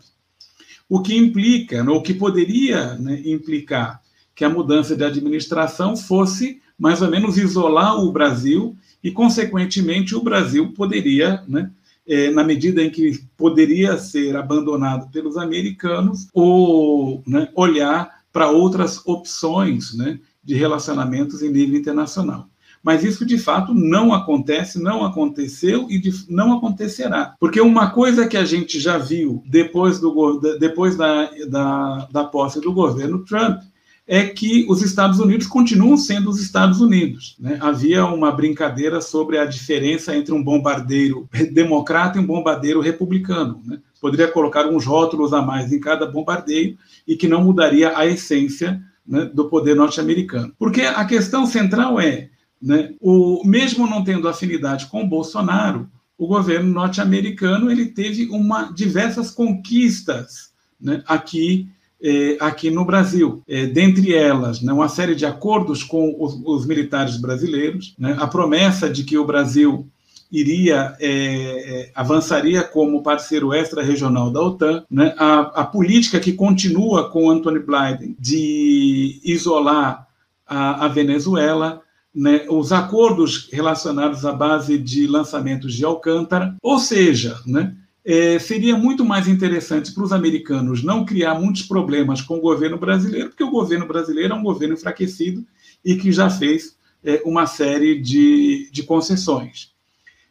[0.90, 4.02] O que implica, ou que poderia né, implicar
[4.38, 10.22] que a mudança de administração fosse mais ou menos isolar o Brasil e, consequentemente, o
[10.22, 11.72] Brasil poderia, né,
[12.08, 19.02] é, na medida em que poderia ser abandonado pelos americanos, ou né, olhar para outras
[19.08, 22.48] opções né, de relacionamentos em nível internacional.
[22.84, 27.34] Mas isso de fato não acontece, não aconteceu e de, não acontecerá.
[27.40, 32.62] Porque uma coisa que a gente já viu depois, do, depois da, da, da posse
[32.62, 33.62] do governo Trump
[34.08, 37.36] é que os Estados Unidos continuam sendo os Estados Unidos.
[37.38, 37.58] Né?
[37.60, 43.62] Havia uma brincadeira sobre a diferença entre um bombardeiro democrata e um bombardeiro republicano.
[43.66, 43.80] Né?
[44.00, 48.82] Poderia colocar uns rótulos a mais em cada bombardeio e que não mudaria a essência
[49.06, 50.54] né, do poder norte-americano.
[50.58, 52.30] Porque a questão central é,
[52.62, 59.32] né, o, mesmo não tendo afinidade com Bolsonaro, o governo norte-americano ele teve uma, diversas
[59.32, 61.70] conquistas né, aqui
[62.02, 63.42] é, aqui no Brasil.
[63.48, 68.28] É, dentre elas, né, uma série de acordos com os, os militares brasileiros, né, a
[68.28, 69.88] promessa de que o Brasil
[70.32, 77.10] iria é, é, avançaria como parceiro extra-regional da OTAN, né, a, a, política que continua
[77.10, 80.06] com Anthony Blinken de isolar
[80.46, 81.82] a, a Venezuela,
[82.14, 87.74] né, os acordos relacionados à base de lançamentos de Alcântara, ou seja, né,
[88.08, 92.78] é, seria muito mais interessante para os americanos não criar muitos problemas com o governo
[92.78, 95.46] brasileiro, porque o governo brasileiro é um governo enfraquecido
[95.84, 99.74] e que já fez é, uma série de, de concessões.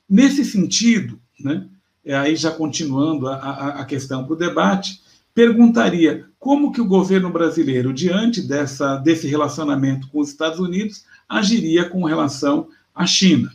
[0.09, 1.67] Nesse sentido, né,
[2.03, 5.03] é, aí já continuando a, a, a questão para o debate,
[5.35, 11.85] perguntaria como que o governo brasileiro, diante dessa, desse relacionamento com os Estados Unidos, agiria
[11.85, 13.53] com relação à China.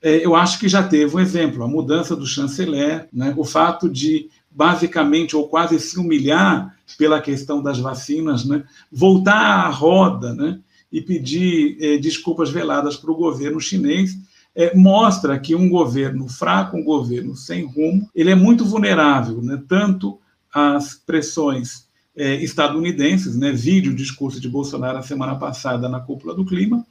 [0.00, 3.88] É, eu acho que já teve um exemplo, a mudança do chanceler, né, o fato
[3.88, 10.58] de basicamente ou quase se humilhar pela questão das vacinas, né, voltar à roda né,
[10.90, 14.16] e pedir é, desculpas veladas para o governo chinês,
[14.54, 19.62] é, mostra que um governo fraco, um governo sem rumo, ele é muito vulnerável, né,
[19.66, 20.18] tanto
[20.52, 26.44] às pressões estadunidenses, né, vídeo o discurso de Bolsonaro a semana passada na cúpula do
[26.44, 26.84] clima,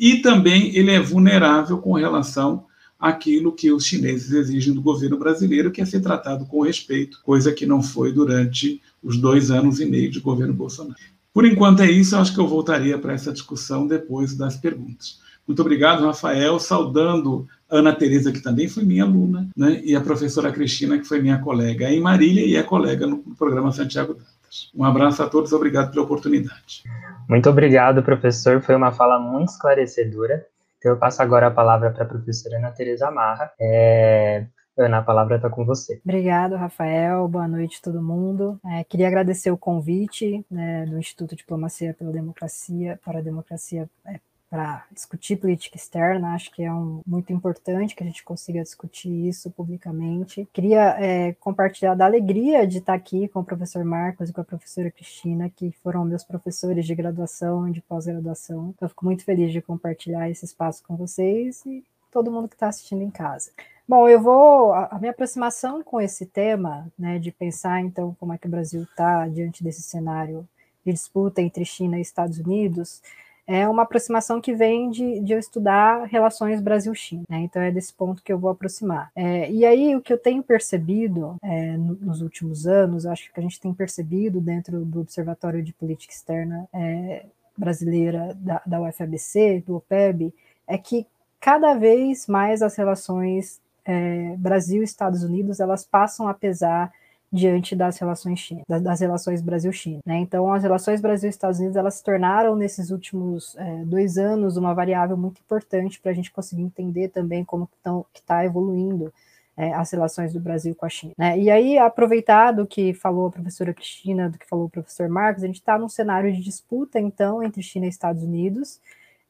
[0.00, 2.64] e também ele é vulnerável com relação
[2.98, 7.52] àquilo que os chineses exigem do governo brasileiro, que é ser tratado com respeito, coisa
[7.52, 10.98] que não foi durante os dois anos e meio de governo Bolsonaro.
[11.34, 15.20] Por enquanto é isso, acho que eu voltaria para essa discussão depois das perguntas.
[15.46, 20.50] Muito obrigado, Rafael, saudando Ana Tereza, que também foi minha aluna, né, e a professora
[20.50, 24.70] Cristina, que foi minha colega em Marília e é colega no programa Santiago Dantas.
[24.74, 26.84] Um abraço a todos, obrigado pela oportunidade.
[27.30, 28.60] Muito obrigado, professor.
[28.60, 30.44] Foi uma fala muito esclarecedora.
[30.76, 33.52] Então, eu passo agora a palavra para a professora Ana Teresa Marra.
[33.60, 34.46] É...
[34.76, 36.00] Ana, a palavra está com você.
[36.04, 37.28] Obrigado, Rafael.
[37.28, 38.58] Boa noite, todo mundo.
[38.66, 44.18] É, queria agradecer o convite né, do Instituto Diplomacia pela Democracia, para a Democracia é,
[44.50, 46.34] para discutir política externa.
[46.34, 50.48] Acho que é um, muito importante que a gente consiga discutir isso publicamente.
[50.52, 54.44] Queria é, compartilhar da alegria de estar aqui com o professor Marcos e com a
[54.44, 58.74] professora Cristina, que foram meus professores de graduação e de pós-graduação.
[58.76, 62.68] Então, fico muito feliz de compartilhar esse espaço com vocês e todo mundo que está
[62.68, 63.52] assistindo em casa.
[63.86, 64.72] Bom, eu vou.
[64.72, 68.82] A, minha aproximação com esse tema, né, de pensar então como é que o Brasil
[68.82, 70.48] está diante desse cenário
[70.84, 73.02] de disputa entre China e Estados Unidos,
[73.50, 77.40] é uma aproximação que vem de, de eu estudar relações Brasil-China, né?
[77.40, 79.10] então é desse ponto que eu vou aproximar.
[79.16, 83.42] É, e aí, o que eu tenho percebido é, nos últimos anos, acho que a
[83.42, 87.26] gente tem percebido dentro do Observatório de Política Externa é,
[87.58, 90.32] Brasileira da, da UFABC, do OPEB,
[90.64, 91.04] é que
[91.40, 96.92] cada vez mais as relações é, Brasil-Estados Unidos elas passam a pesar
[97.32, 100.00] diante das relações China, das, relações Brasil-China.
[100.04, 100.18] Né?
[100.18, 105.16] Então, as relações Brasil-Estados Unidos elas se tornaram nesses últimos é, dois anos uma variável
[105.16, 107.68] muito importante para a gente conseguir entender também como
[108.12, 109.12] que está evoluindo
[109.56, 111.12] é, as relações do Brasil com a China.
[111.16, 111.38] Né?
[111.38, 115.46] E aí, aproveitado que falou a professora Cristina, do que falou o professor Marcos, a
[115.46, 118.80] gente está num cenário de disputa, então, entre China e Estados Unidos,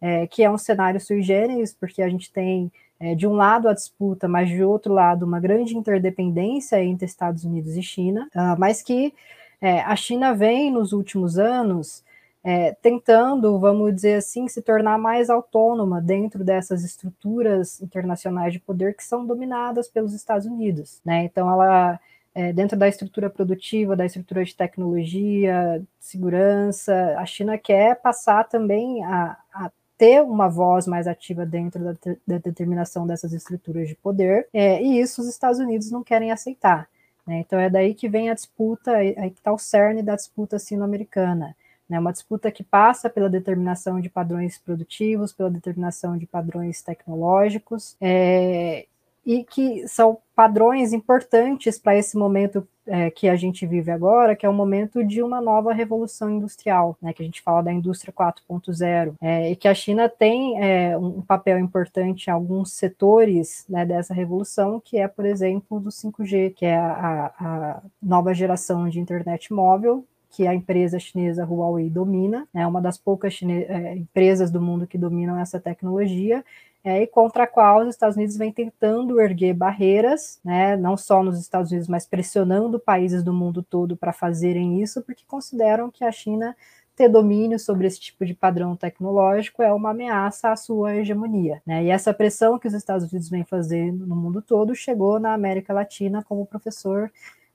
[0.01, 3.69] é, que é um cenário sui generis, porque a gente tem é, de um lado
[3.69, 8.59] a disputa, mas de outro lado uma grande interdependência entre Estados Unidos e China, uh,
[8.59, 9.15] mas que
[9.61, 12.05] é, a China vem nos últimos anos
[12.43, 18.95] é, tentando, vamos dizer assim, se tornar mais autônoma dentro dessas estruturas internacionais de poder
[18.95, 21.01] que são dominadas pelos Estados Unidos.
[21.05, 21.25] Né?
[21.25, 22.01] Então, ela,
[22.35, 29.05] é, dentro da estrutura produtiva, da estrutura de tecnologia, segurança, a China quer passar também
[29.05, 29.71] a, a
[30.01, 31.93] ter uma voz mais ativa dentro da,
[32.27, 36.89] da determinação dessas estruturas de poder, é, e isso os Estados Unidos não querem aceitar.
[37.27, 37.41] Né?
[37.41, 41.55] Então é daí que vem a disputa, aí que está o cerne da disputa sino-americana.
[41.87, 42.01] Né?
[42.01, 48.87] Uma disputa que passa pela determinação de padrões produtivos, pela determinação de padrões tecnológicos, é,
[49.25, 54.45] e que são padrões importantes para esse momento é, que a gente vive agora, que
[54.45, 58.12] é o momento de uma nova revolução industrial, né, que a gente fala da indústria
[58.12, 63.85] 4.0, é, e que a China tem é, um papel importante em alguns setores né,
[63.87, 68.99] dessa revolução, que é, por exemplo, do 5G, que é a, a nova geração de
[68.99, 74.51] internet móvel, que a empresa chinesa Huawei domina, é né, uma das poucas é, empresas
[74.51, 76.45] do mundo que dominam essa tecnologia,
[76.83, 81.22] é, e contra a qual os Estados Unidos vem tentando erguer barreiras, né, não só
[81.22, 86.05] nos Estados Unidos, mas pressionando países do mundo todo para fazerem isso, porque consideram que
[86.05, 86.57] a China
[86.97, 91.62] ter domínio sobre esse tipo de padrão tecnológico é uma ameaça à sua hegemonia.
[91.64, 91.85] Né?
[91.85, 95.72] E essa pressão que os Estados Unidos vem fazendo no mundo todo chegou na América
[95.72, 97.11] Latina, como o professor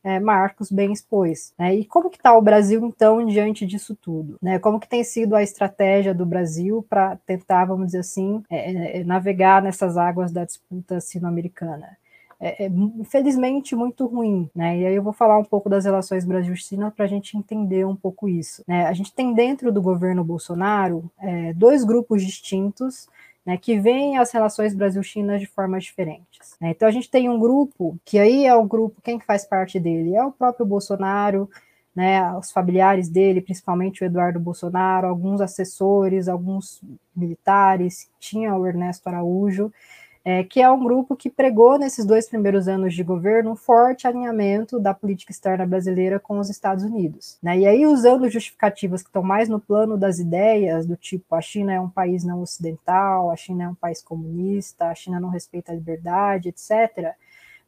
[0.06, 1.52] é, Marcos bem expôs.
[1.58, 1.78] Né?
[1.78, 4.38] E como que está o Brasil, então, diante disso tudo?
[4.40, 4.60] Né?
[4.60, 9.04] Como que tem sido a estratégia do Brasil para tentar, vamos dizer assim, é, é,
[9.04, 11.98] navegar nessas águas da disputa sino-americana?
[12.40, 14.78] É, é, infelizmente muito ruim, né?
[14.78, 17.96] E aí eu vou falar um pouco das relações Brasil-China para a gente entender um
[17.96, 18.62] pouco isso.
[18.68, 18.86] Né?
[18.86, 23.08] A gente tem dentro do governo Bolsonaro é, dois grupos distintos
[23.46, 26.56] né, que veem as relações Brasil-China de formas diferentes.
[26.60, 26.72] Né?
[26.72, 30.16] Então a gente tem um grupo, que aí é o grupo, quem faz parte dele?
[30.16, 31.50] É o próprio Bolsonaro,
[31.96, 36.82] né, os familiares dele, principalmente o Eduardo Bolsonaro, alguns assessores, alguns
[37.16, 39.72] militares, tinha o Ernesto Araújo,
[40.28, 44.08] é, que é um grupo que pregou nesses dois primeiros anos de governo um forte
[44.08, 47.38] alinhamento da política externa brasileira com os Estados Unidos.
[47.44, 47.60] Né?
[47.60, 51.72] E aí, usando justificativas que estão mais no plano das ideias, do tipo a China
[51.74, 55.72] é um país não ocidental, a China é um país comunista, a China não respeita
[55.72, 57.14] a liberdade, etc.,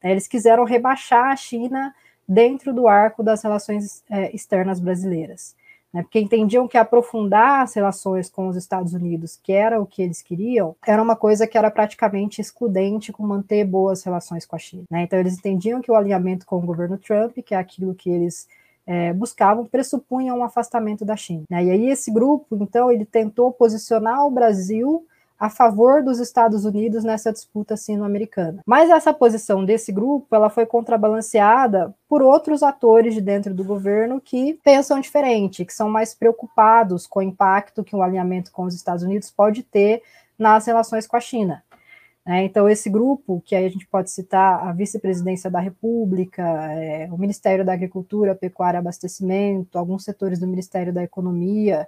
[0.04, 1.94] né, eles quiseram rebaixar a China
[2.28, 5.56] dentro do arco das relações é, externas brasileiras
[5.94, 10.02] né, porque entendiam que aprofundar as relações com os Estados Unidos, que era o que
[10.02, 14.60] eles queriam, era uma coisa que era praticamente excludente com manter boas relações com a
[14.60, 14.84] China.
[14.92, 15.04] Né?
[15.04, 18.48] Então, eles entendiam que o alinhamento com o governo Trump, que é aquilo que eles
[18.86, 21.44] é, buscavam, pressupunha um afastamento da China.
[21.50, 21.66] Né?
[21.66, 25.06] E aí, esse grupo, então, ele tentou posicionar o Brasil
[25.40, 28.62] a favor dos Estados Unidos nessa disputa sino-americana.
[28.66, 34.20] Mas essa posição desse grupo, ela foi contrabalanceada por outros atores de dentro do governo
[34.20, 38.64] que pensam diferente, que são mais preocupados com o impacto que o um alinhamento com
[38.64, 40.02] os Estados Unidos pode ter
[40.38, 41.64] nas relações com a China.
[42.30, 47.08] É, então, esse grupo, que aí a gente pode citar a Vice-Presidência da República, é,
[47.10, 51.88] o Ministério da Agricultura, Pecuária e Abastecimento, alguns setores do Ministério da Economia,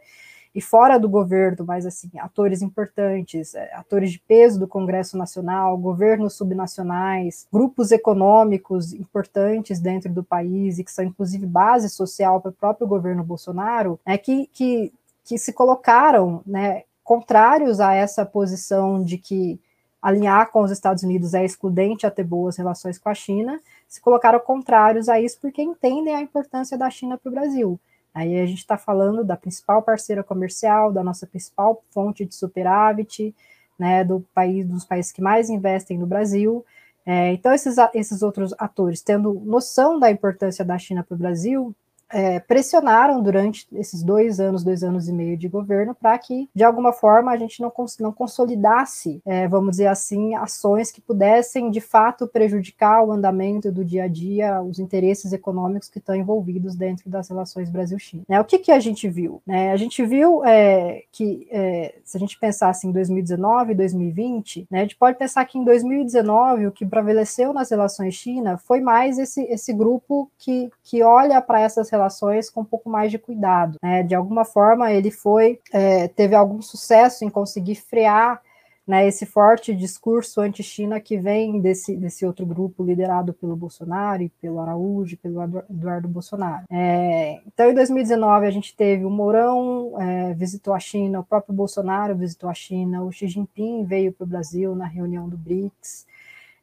[0.54, 5.78] e fora do governo, mas assim, atores importantes, é, atores de peso do Congresso Nacional,
[5.78, 12.50] governos subnacionais, grupos econômicos importantes dentro do país e que são inclusive base social para
[12.50, 14.92] o próprio governo Bolsonaro, é que, que,
[15.24, 19.60] que se colocaram né, contrários a essa posição de que
[20.02, 24.00] alinhar com os Estados Unidos é excludente a ter boas relações com a China, se
[24.00, 27.80] colocaram contrários a isso porque entendem a importância da China para o Brasil.
[28.20, 33.34] Aí a gente está falando da principal parceira comercial, da nossa principal fonte de superávit,
[33.80, 36.66] né, do país, dos países que mais investem no Brasil.
[37.06, 41.74] É, então, esses, esses outros atores, tendo noção da importância da China para o Brasil,
[42.12, 46.64] é, pressionaram durante esses dois anos, dois anos e meio de governo, para que, de
[46.64, 51.70] alguma forma, a gente não, cons não consolidasse, é, vamos dizer assim, ações que pudessem,
[51.70, 56.76] de fato, prejudicar o andamento do dia a dia, os interesses econômicos que estão envolvidos
[56.76, 58.24] dentro das relações Brasil-China.
[58.28, 59.42] Né, o que, que a gente viu?
[59.46, 64.68] Né, a gente viu é, que, é, se a gente pensasse em 2019 e 2020,
[64.70, 68.82] né, a gente pode pensar que em 2019 o que prevaleceu nas relações China foi
[68.82, 73.12] mais esse, esse grupo que, que olha para essas relações relações com um pouco mais
[73.12, 73.78] de cuidado.
[73.84, 74.04] Né?
[74.04, 78.42] De alguma forma, ele foi é, teve algum sucesso em conseguir frear
[78.90, 84.30] né, esse forte discurso anti-China que vem desse, desse outro grupo liderado pelo Bolsonaro e
[84.42, 86.66] pelo Araújo, pelo Eduardo Bolsonaro.
[86.72, 91.54] É, então, em 2019, a gente teve o Mourão é, visitou a China, o próprio
[91.54, 96.08] Bolsonaro visitou a China, o Xi Jinping veio para o Brasil na reunião do BRICS.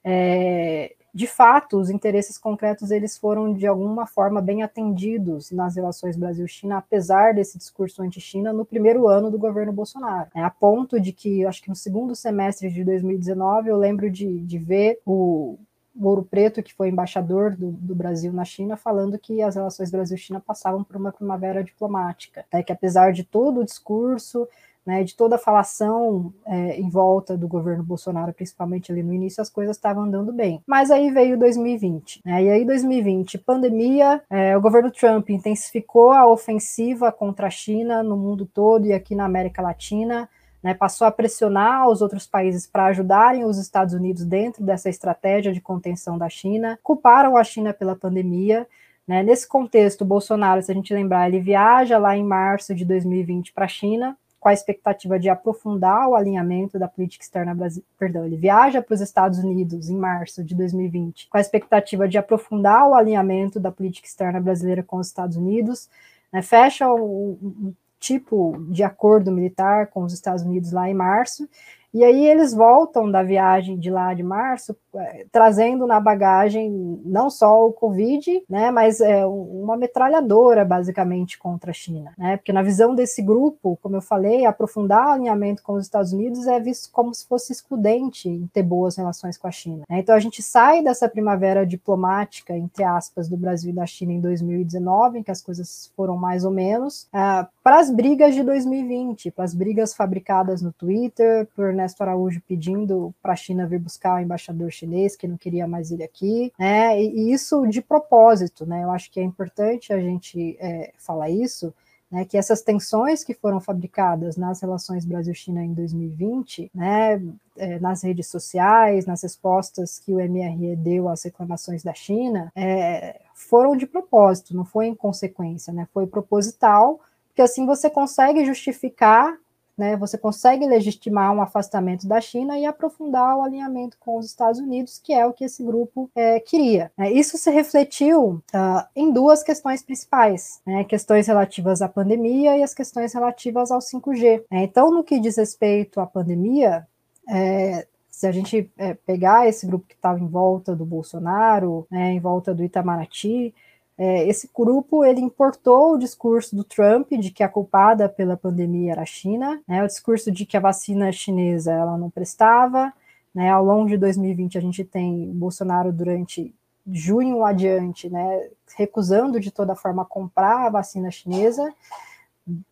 [0.04, 6.14] É, de fato, os interesses concretos eles foram de alguma forma bem atendidos nas relações
[6.14, 10.28] Brasil-China, apesar desse discurso anti-China no primeiro ano do governo Bolsonaro.
[10.34, 14.40] É, a ponto de que, acho que no segundo semestre de 2019, eu lembro de,
[14.40, 15.58] de ver o,
[15.98, 20.38] Ouro Preto, que foi embaixador do, do, Brasil na China, falando que as relações Brasil-China
[20.38, 24.46] passavam por uma primavera diplomática, né, que apesar de todo o discurso,
[24.86, 29.42] né, de toda a falação é, em volta do governo Bolsonaro, principalmente ali no início,
[29.42, 30.62] as coisas estavam andando bem.
[30.64, 36.26] Mas aí veio 2020, né, e aí 2020, pandemia, é, o governo Trump intensificou a
[36.26, 40.28] ofensiva contra a China no mundo todo e aqui na América Latina,
[40.62, 45.52] né, passou a pressionar os outros países para ajudarem os Estados Unidos dentro dessa estratégia
[45.52, 48.66] de contenção da China, culparam a China pela pandemia.
[49.06, 53.52] Né, nesse contexto, Bolsonaro, se a gente lembrar, ele viaja lá em março de 2020
[53.52, 54.16] para a China,
[54.46, 57.90] com a expectativa de aprofundar o alinhamento da política externa brasileira.
[57.98, 62.16] Perdão, ele viaja para os Estados Unidos em março de 2020, com a expectativa de
[62.16, 65.90] aprofundar o alinhamento da política externa brasileira com os Estados Unidos,
[66.32, 71.48] né, fecha o, tipo de acordo militar com os Estados Unidos lá em março,
[71.96, 77.30] e aí eles voltam da viagem de lá de março, é, trazendo na bagagem não
[77.30, 82.12] só o Covid, né, mas é, uma metralhadora, basicamente, contra a China.
[82.18, 86.12] Né, porque na visão desse grupo, como eu falei, aprofundar o alinhamento com os Estados
[86.12, 89.84] Unidos é visto como se fosse excludente em ter boas relações com a China.
[89.88, 94.12] Né, então a gente sai dessa primavera diplomática, entre aspas, do Brasil e da China
[94.12, 98.42] em 2019, em que as coisas foram mais ou menos, uh, para as brigas de
[98.42, 103.66] 2020, para as brigas fabricadas no Twitter, por né, Ernesto Araújo pedindo para a China
[103.66, 107.00] vir buscar o embaixador chinês, que não queria mais ele aqui, né?
[107.00, 108.82] E, isso de propósito, né?
[108.82, 111.72] Eu acho que é importante a gente é, falar isso,
[112.10, 117.20] né, que essas tensões que foram fabricadas nas relações Brasil-China em 2020, né,
[117.56, 123.20] é, nas redes sociais, nas respostas que o MRE deu às reclamações da China, é,
[123.34, 129.36] foram de propósito, não foi em consequência, né, foi proposital, porque assim você consegue justificar
[129.76, 134.60] né, você consegue legitimar um afastamento da China e aprofundar o alinhamento com os Estados
[134.60, 136.90] Unidos, que é o que esse grupo é, queria.
[136.98, 142.62] É, isso se refletiu uh, em duas questões principais, né, questões relativas à pandemia e
[142.62, 144.44] as questões relativas ao 5G.
[144.50, 146.86] É, então, no que diz respeito à pandemia,
[147.28, 152.12] é, se a gente é, pegar esse grupo que estava em volta do Bolsonaro, né,
[152.12, 153.54] em volta do Itamaraty,
[153.98, 158.92] é, esse grupo ele importou o discurso do Trump de que a culpada pela pandemia
[158.92, 162.92] era a China, né, o discurso de que a vacina chinesa ela não prestava.
[163.34, 166.54] Né, ao longo de 2020 a gente tem Bolsonaro durante
[166.90, 171.70] junho adiante, né, recusando de toda forma comprar a vacina chinesa,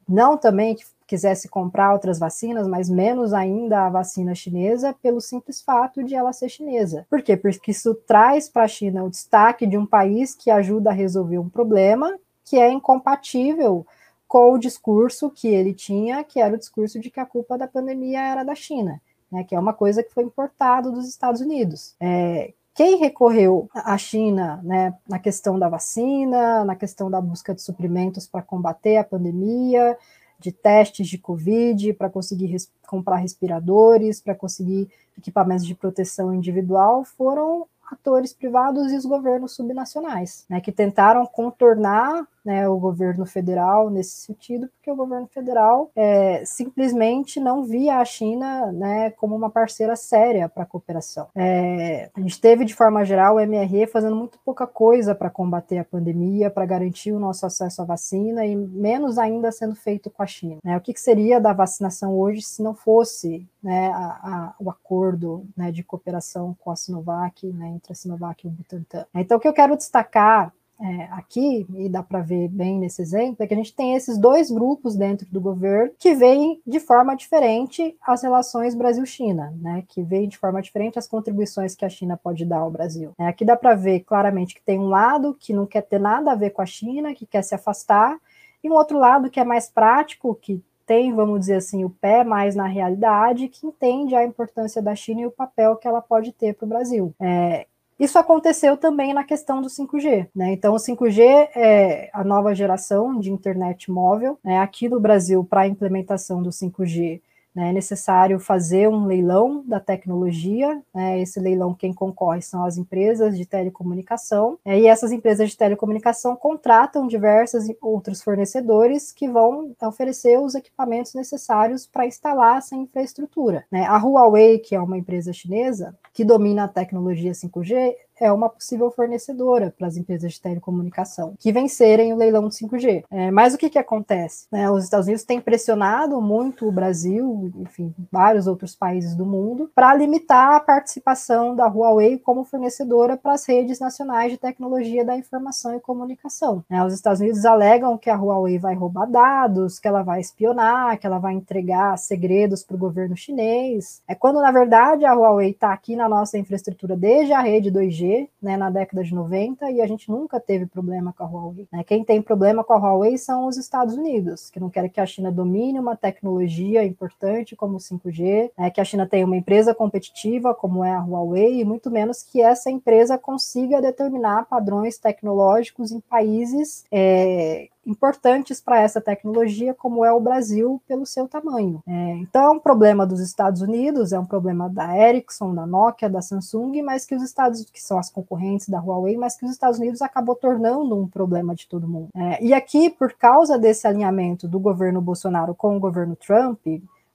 [0.09, 5.61] não também que quisesse comprar outras vacinas, mas menos ainda a vacina chinesa, pelo simples
[5.61, 7.07] fato de ela ser chinesa.
[7.11, 7.37] Por quê?
[7.37, 11.39] Porque isso traz para a China o destaque de um país que ajuda a resolver
[11.39, 13.87] um problema que é incompatível
[14.27, 17.69] com o discurso que ele tinha, que era o discurso de que a culpa da
[17.69, 19.01] pandemia era da China,
[19.31, 21.95] né, que é uma coisa que foi importado dos Estados Unidos.
[22.01, 27.63] É, quem recorreu à China né, na questão da vacina, na questão da busca de
[27.63, 29.97] suprimentos para combater a pandemia,
[30.45, 37.03] de testes de Covid, para conseguir res comprar respiradores, para conseguir equipamentos de proteção individual,
[37.03, 43.89] foram atores privados e os governos subnacionais, né, que tentaram contornar né, o governo federal
[43.91, 49.49] nesse sentido, porque o governo federal é, simplesmente não via a China né, como uma
[49.49, 51.29] parceira séria para a cooperação.
[51.35, 55.79] É, a gente teve, de forma geral, o MRE fazendo muito pouca coisa para combater
[55.79, 60.23] a pandemia, para garantir o nosso acesso à vacina, e menos ainda sendo feito com
[60.23, 60.59] a China.
[60.63, 60.77] Né?
[60.77, 65.47] O que, que, seria da vacinação hoje se não fosse né, a, a, o acordo
[65.57, 69.07] né, de cooperação com a Sinovac, né, entre a Sinovac e o Butantan?
[69.15, 70.53] Então, o que eu quero destacar
[70.85, 74.19] é, aqui, e dá para ver bem nesse exemplo, é que a gente tem esses
[74.19, 79.83] dois grupos dentro do governo que veem de forma diferente as relações Brasil-China, né?
[79.89, 83.13] Que veem de forma diferente as contribuições que a China pode dar ao Brasil.
[83.19, 86.33] É, aqui dá para ver claramente que tem um lado que não quer ter nada
[86.33, 88.19] a ver com a China, que quer se afastar,
[88.63, 92.25] e um outro lado que é mais prático, que tem, vamos dizer assim, o pé
[92.25, 96.31] mais na realidade, que entende a importância da China e o papel que ela pode
[96.33, 97.15] ter para o Brasil.
[97.19, 97.67] É,
[97.99, 100.53] isso aconteceu também na questão do 5G, né?
[100.53, 101.21] Então, o 5G
[101.55, 104.39] é a nova geração de internet móvel.
[104.43, 104.59] Né?
[104.59, 107.21] Aqui no Brasil, para a implementação do 5G,
[107.55, 110.83] né, é necessário fazer um leilão da tecnologia.
[110.93, 115.57] Né, esse leilão, quem concorre são as empresas de telecomunicação, né, e essas empresas de
[115.57, 123.65] telecomunicação contratam diversos outros fornecedores que vão oferecer os equipamentos necessários para instalar essa infraestrutura.
[123.71, 123.87] Né.
[123.87, 128.91] A Huawei, que é uma empresa chinesa que domina a tecnologia 5G, é uma possível
[128.91, 133.05] fornecedora para as empresas de telecomunicação que vencerem o leilão do 5G.
[133.11, 134.47] É, mas o que, que acontece?
[134.53, 139.71] É, os Estados Unidos têm pressionado muito o Brasil, enfim, vários outros países do mundo,
[139.75, 145.17] para limitar a participação da Huawei como fornecedora para as redes nacionais de tecnologia da
[145.17, 146.65] informação e comunicação.
[146.71, 150.99] É, os Estados Unidos alegam que a Huawei vai roubar dados, que ela vai espionar,
[150.99, 154.03] que ela vai entregar segredos para o governo chinês.
[154.07, 158.29] É quando, na verdade, a Huawei está aqui na nossa infraestrutura desde a rede 2G,
[158.41, 161.67] né, na década de 90, e a gente nunca teve problema com a Huawei.
[161.73, 161.83] Né?
[161.85, 165.07] Quem tem problema com a Huawei são os Estados Unidos, que não querem que a
[165.07, 169.75] China domine uma tecnologia importante como o 5G, né, que a China tenha uma empresa
[169.75, 175.91] competitiva como é a Huawei, e muito menos que essa empresa consiga determinar padrões tecnológicos
[175.91, 181.83] em países é, importantes para essa tecnologia, como é o Brasil, pelo seu tamanho.
[181.87, 186.09] É, então, é um problema dos Estados Unidos, é um problema da Ericsson, da Nokia,
[186.09, 189.51] da Samsung, mas que os Estados, que são as concorrentes da Huawei, mas que os
[189.51, 192.09] Estados Unidos acabou tornando um problema de todo mundo.
[192.15, 196.61] É, e aqui, por causa desse alinhamento do governo Bolsonaro com o governo Trump,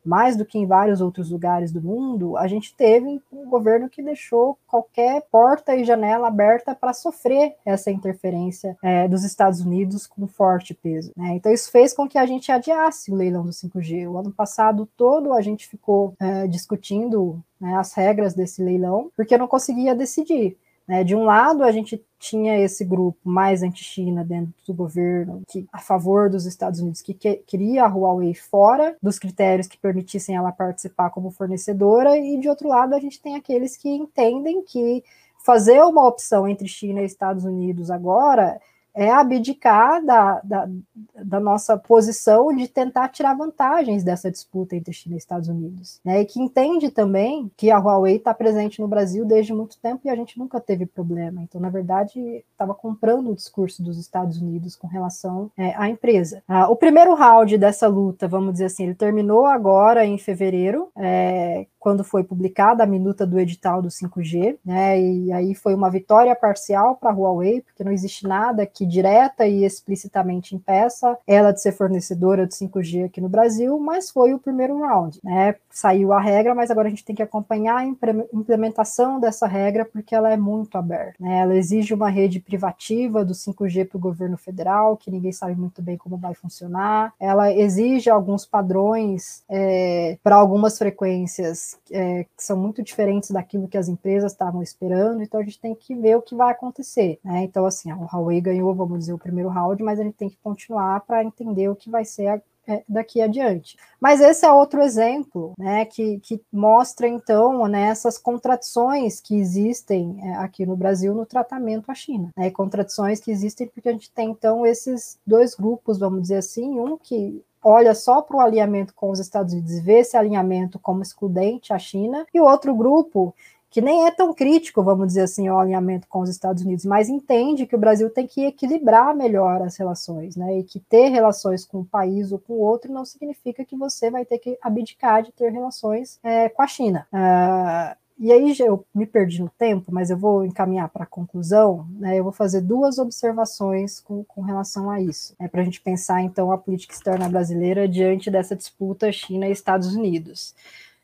[0.09, 4.01] mais do que em vários outros lugares do mundo, a gente teve um governo que
[4.01, 10.27] deixou qualquer porta e janela aberta para sofrer essa interferência é, dos Estados Unidos com
[10.27, 11.11] forte peso.
[11.15, 11.35] Né?
[11.35, 14.09] Então, isso fez com que a gente adiasse o leilão do 5G.
[14.09, 19.37] O ano passado todo a gente ficou é, discutindo né, as regras desse leilão, porque
[19.37, 20.57] não conseguia decidir.
[20.89, 21.03] Né?
[21.03, 25.77] De um lado, a gente tinha esse grupo mais anti-China dentro do governo, que a
[25.77, 30.51] favor dos Estados Unidos, que, que queria a Huawei fora dos critérios que permitissem ela
[30.51, 35.03] participar como fornecedora, e de outro lado, a gente tem aqueles que entendem que
[35.45, 38.59] fazer uma opção entre China e Estados Unidos agora
[38.93, 40.69] é abdicar da, da,
[41.15, 45.99] da, nossa posição de tentar tirar vantagens dessa disputa entre China e Estados Unidos.
[46.03, 46.21] Né?
[46.21, 50.09] E que entende também que a Huawei está presente no Brasil desde muito tempo e
[50.09, 51.41] a gente nunca teve problema.
[51.41, 56.43] Então, na verdade, estava comprando o discurso dos Estados Unidos com relação é, à empresa.
[56.47, 61.67] Ah, o primeiro round dessa luta, vamos dizer assim, ele terminou agora em fevereiro, é,
[61.79, 64.99] quando foi publicada a minuta do edital do 5G, né?
[64.99, 69.47] E aí foi uma vitória parcial para a Huawei, porque não existe nada que direta
[69.47, 74.39] e explicitamente impeça ela de ser fornecedora de 5G aqui no Brasil, mas foi o
[74.39, 75.55] primeiro round, né?
[75.69, 80.13] Saiu a regra, mas agora a gente tem que acompanhar a implementação dessa regra porque
[80.13, 81.39] ela é muito aberta, né?
[81.39, 85.81] Ela exige uma rede privativa do 5G para o governo federal, que ninguém sabe muito
[85.81, 87.13] bem como vai funcionar.
[87.19, 93.77] Ela exige alguns padrões é, para algumas frequências é, que são muito diferentes daquilo que
[93.77, 97.19] as empresas estavam esperando, então a gente tem que ver o que vai acontecer.
[97.23, 97.43] Né?
[97.43, 100.37] Então, assim, a Huawei ganhou, vamos dizer, o primeiro round, mas a gente tem que
[100.43, 103.75] continuar para entender o que vai ser a, é, daqui adiante.
[103.99, 110.19] Mas esse é outro exemplo, né, que, que mostra então né, essas contradições que existem
[110.21, 114.11] é, aqui no Brasil no tratamento à China, né, contradições que existem porque a gente
[114.11, 118.93] tem então esses dois grupos, vamos dizer assim, um que olha só para o alinhamento
[118.93, 122.73] com os Estados Unidos e vê esse alinhamento como excludente à China, e o outro
[122.75, 123.33] grupo
[123.71, 127.07] que nem é tão crítico, vamos dizer assim, ao alinhamento com os Estados Unidos, mas
[127.07, 130.57] entende que o Brasil tem que equilibrar melhor as relações, né?
[130.57, 134.25] E que ter relações com um país ou com outro não significa que você vai
[134.25, 137.07] ter que abdicar de ter relações é, com a China.
[137.13, 141.87] Uh, e aí eu me perdi no tempo, mas eu vou encaminhar para a conclusão.
[141.91, 145.79] Né, eu vou fazer duas observações com, com relação a isso, né, para a gente
[145.79, 150.53] pensar então a política externa brasileira diante dessa disputa China e Estados Unidos.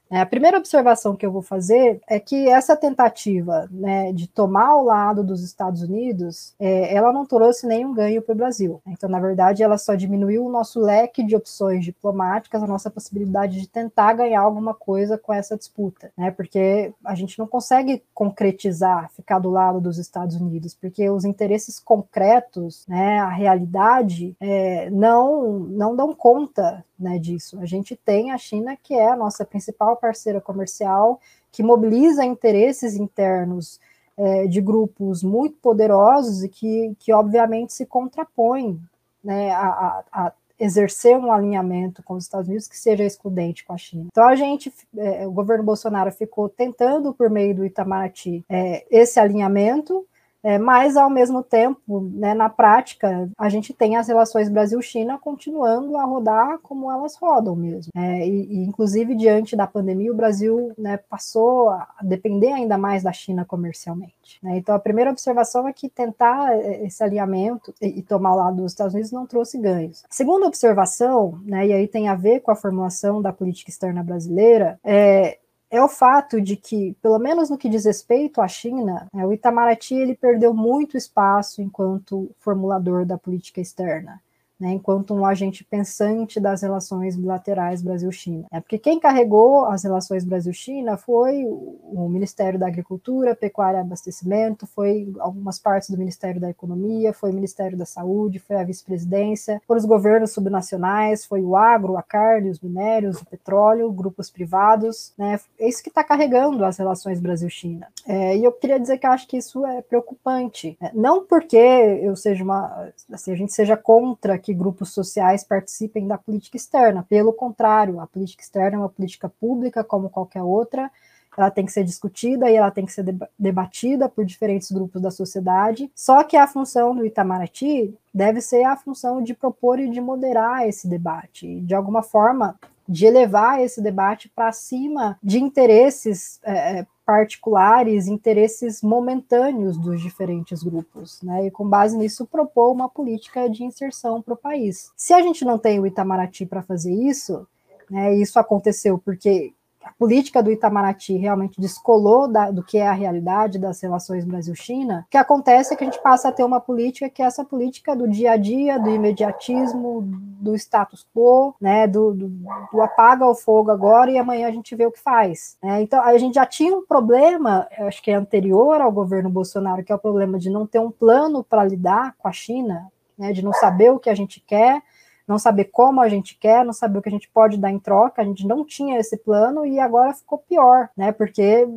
[0.09, 4.75] É, a primeira observação que eu vou fazer é que essa tentativa né, de tomar
[4.75, 8.81] o lado dos Estados Unidos, é, ela não trouxe nenhum ganho para o Brasil.
[8.85, 13.59] Então, na verdade, ela só diminuiu o nosso leque de opções diplomáticas, a nossa possibilidade
[13.59, 16.31] de tentar ganhar alguma coisa com essa disputa, né?
[16.31, 21.79] Porque a gente não consegue concretizar, ficar do lado dos Estados Unidos, porque os interesses
[21.79, 27.59] concretos, né, a realidade, é, não não dão conta né, disso.
[27.59, 31.19] A gente tem a China, que é a nossa principal parceira comercial,
[31.51, 33.79] que mobiliza interesses internos
[34.17, 38.79] é, de grupos muito poderosos e que, que obviamente, se contrapõem
[39.23, 43.73] né, a, a, a exercer um alinhamento com os Estados Unidos que seja excludente com
[43.73, 44.05] a China.
[44.07, 49.19] Então a gente, é, o governo Bolsonaro ficou tentando por meio do Itamaraty é, esse
[49.19, 50.05] alinhamento,
[50.45, 55.97] é, mas, ao mesmo tempo, né, na prática, a gente tem as relações Brasil-China continuando
[55.97, 57.91] a rodar como elas rodam mesmo.
[57.95, 63.01] É, e, e, inclusive, diante da pandemia, o Brasil né, passou a depender ainda mais
[63.01, 64.37] da China comercialmente.
[64.43, 64.57] Né?
[64.57, 68.57] Então, a primeira observação é que tentar é, esse alinhamento e, e, tomar o lado
[68.57, 70.03] dos Estados Unidos não trouxe ganhos.
[70.07, 74.03] A segunda observação, né, e aí tem a ver com a formulação da política externa
[74.03, 75.39] brasileira, é
[75.69, 79.33] é o fato de que, pelo menos no que diz respeito à China, né, o
[79.33, 84.21] Itamaraty ele perdeu muito espaço enquanto formulador da política externa
[84.59, 88.45] né, enquanto um agente pensante das relações bilaterais Brasil-China.
[88.51, 94.65] É porque quem carregou as relações Brasil-China foi o Ministério da Agricultura, Pecuária e Abastecimento,
[94.67, 99.61] foi algumas partes do Ministério da Economia, foi o Ministério da Saúde, foi a vice-presidência,
[99.67, 105.13] foram os governos subnacionais, foi o agro, a carne, os minérios, o petróleo, grupos privados,
[105.17, 107.87] né, é isso que está carregando as relações Brasil-China.
[108.07, 112.15] É, e eu queria dizer que acho que isso é preocupante, né, não porque eu
[112.15, 117.03] seja uma, assim, a gente seja contra que grupos sociais participem da política externa.
[117.09, 120.91] Pelo contrário, a política externa é uma política pública como qualquer outra,
[121.35, 123.03] ela tem que ser discutida e ela tem que ser
[123.37, 125.91] debatida por diferentes grupos da sociedade.
[125.95, 130.67] Só que a função do Itamaraty deve ser a função de propor e de moderar
[130.67, 136.87] esse debate, de alguma forma de elevar esse debate para cima de interesses é, é,
[137.05, 141.45] particulares, interesses momentâneos dos diferentes grupos, né?
[141.45, 144.91] E com base nisso propor uma política de inserção para o país.
[144.97, 147.47] Se a gente não tem o Itamaraty para fazer isso,
[147.89, 148.15] né?
[148.15, 149.53] Isso aconteceu porque
[149.85, 155.05] a política do Itamaraty realmente descolou da, do que é a realidade das relações Brasil-China,
[155.05, 157.45] o que acontece é que a gente passa a ter uma política que é essa
[157.45, 162.27] política do dia a dia, do imediatismo, do status quo, né, do, do,
[162.73, 165.55] do apaga o fogo agora e amanhã a gente vê o que faz.
[165.61, 165.83] Né?
[165.83, 169.91] Então, a gente já tinha um problema, acho que é anterior ao governo Bolsonaro, que
[169.91, 173.43] é o problema de não ter um plano para lidar com a China, né, de
[173.43, 174.81] não saber o que a gente quer,
[175.27, 177.79] não saber como a gente quer, não saber o que a gente pode dar em
[177.79, 181.11] troca, a gente não tinha esse plano e agora ficou pior, né?
[181.11, 181.67] Porque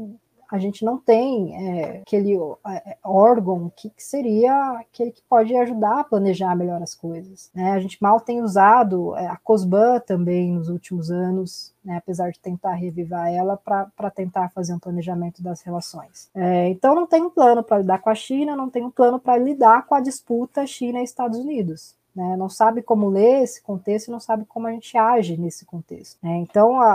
[0.51, 2.35] a gente não tem é, aquele
[2.67, 7.51] é, órgão que, que, seria aquele que pode ajudar a planejar melhor as coisas.
[7.55, 7.73] Né?
[7.73, 12.41] A gente mal tem usado é, a COSBAN também nos últimos anos, né, apesar de
[12.41, 16.31] tentar revivar ela para tentar fazer um planejamento das relações.
[16.35, 19.21] É, então não tem um plano para lidar com a China, não tem um plano
[19.21, 22.37] para lidar com a disputa China e Estados Unidos né?
[22.37, 26.19] Não sabe como ler esse contexto não sabe como a gente age nesse contexto.
[26.21, 26.39] Né?
[26.39, 26.89] Então, a,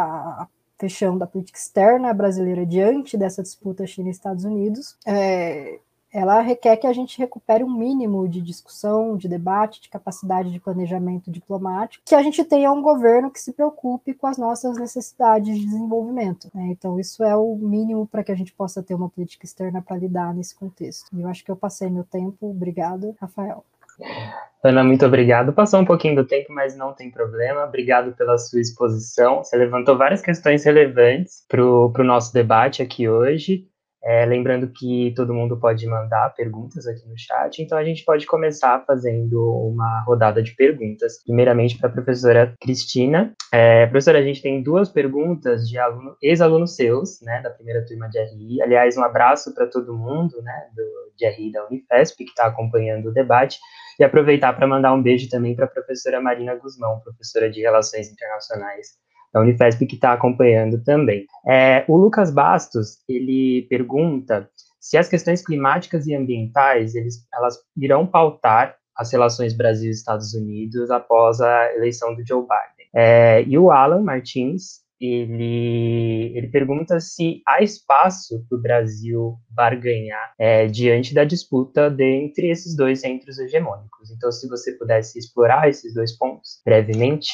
[0.44, 0.48] a
[0.78, 5.80] fechão da política externa brasileira diante dessa disputa China e Estados Unidos, é,
[6.12, 10.60] ela requer que a gente recupere um mínimo de discussão, de debate, de capacidade de
[10.60, 15.58] planejamento diplomático, que a gente tenha um governo que se preocupe com as nossas necessidades
[15.58, 16.50] de desenvolvimento.
[16.54, 16.68] Né?
[16.68, 19.98] Então, isso é o mínimo para que a gente possa ter uma política externa para
[19.98, 21.08] lidar nesse contexto.
[21.14, 22.50] E eu acho que eu passei meu tempo.
[22.50, 23.64] Obrigado, Rafael.
[24.64, 25.52] Ana, muito obrigado.
[25.52, 27.66] Passou um pouquinho do tempo, mas não tem problema.
[27.66, 29.44] Obrigado pela sua exposição.
[29.44, 33.68] Você levantou várias questões relevantes para o nosso debate aqui hoje.
[34.06, 38.26] É, lembrando que todo mundo pode mandar perguntas aqui no chat, então a gente pode
[38.26, 39.40] começar fazendo
[39.70, 41.24] uma rodada de perguntas.
[41.24, 43.34] Primeiramente para a professora Cristina.
[43.54, 48.10] É, professora, a gente tem duas perguntas de aluno, ex-alunos seus, né, da primeira turma
[48.10, 48.62] de RI.
[48.62, 50.84] Aliás, um abraço para todo mundo, né, do,
[51.16, 53.58] de RI da Unifesp, que está acompanhando o debate.
[54.00, 58.12] E aproveitar para mandar um beijo também para a professora Marina Guzmão, professora de Relações
[58.12, 59.03] Internacionais
[59.34, 61.26] da Unifesp, que está acompanhando também.
[61.48, 64.48] É, o Lucas Bastos, ele pergunta
[64.80, 71.42] se as questões climáticas e ambientais, eles, elas irão pautar as relações Brasil-Estados Unidos após
[71.42, 72.90] a eleição do Joe Biden.
[72.94, 80.34] É, e o Alan Martins, ele, ele pergunta se há espaço para o Brasil barganhar
[80.38, 84.12] é, diante da disputa entre esses dois centros hegemônicos.
[84.12, 87.30] Então, se você pudesse explorar esses dois pontos brevemente.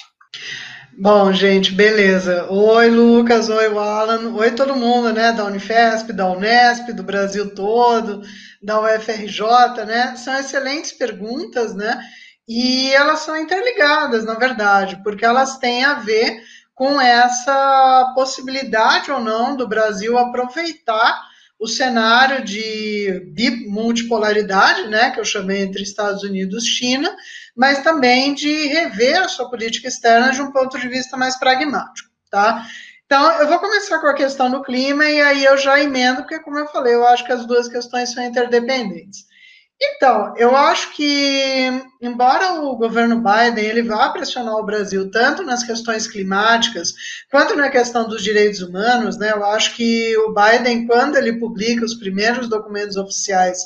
[0.98, 2.46] Bom, gente, beleza.
[2.52, 8.22] Oi, Lucas, oi, Alan, oi todo mundo, né, da Unifesp, da Unesp, do Brasil todo,
[8.62, 10.16] da UFRJ, né?
[10.18, 12.00] São excelentes perguntas, né?
[12.48, 16.42] E elas são interligadas, na verdade, porque elas têm a ver
[16.76, 21.29] com essa possibilidade ou não do Brasil aproveitar
[21.60, 27.14] o cenário de multipolaridade, né, que eu chamei entre Estados Unidos e China,
[27.55, 32.10] mas também de rever a sua política externa de um ponto de vista mais pragmático,
[32.32, 32.66] tá?
[33.05, 36.39] Então, eu vou começar com a questão do clima e aí eu já emendo, porque,
[36.39, 39.26] como eu falei, eu acho que as duas questões são interdependentes.
[39.82, 41.72] Então, eu acho que,
[42.02, 46.94] embora o governo Biden ele vá pressionar o Brasil tanto nas questões climáticas
[47.32, 51.86] quanto na questão dos direitos humanos, né, eu acho que o Biden, quando ele publica
[51.86, 53.58] os primeiros documentos oficiais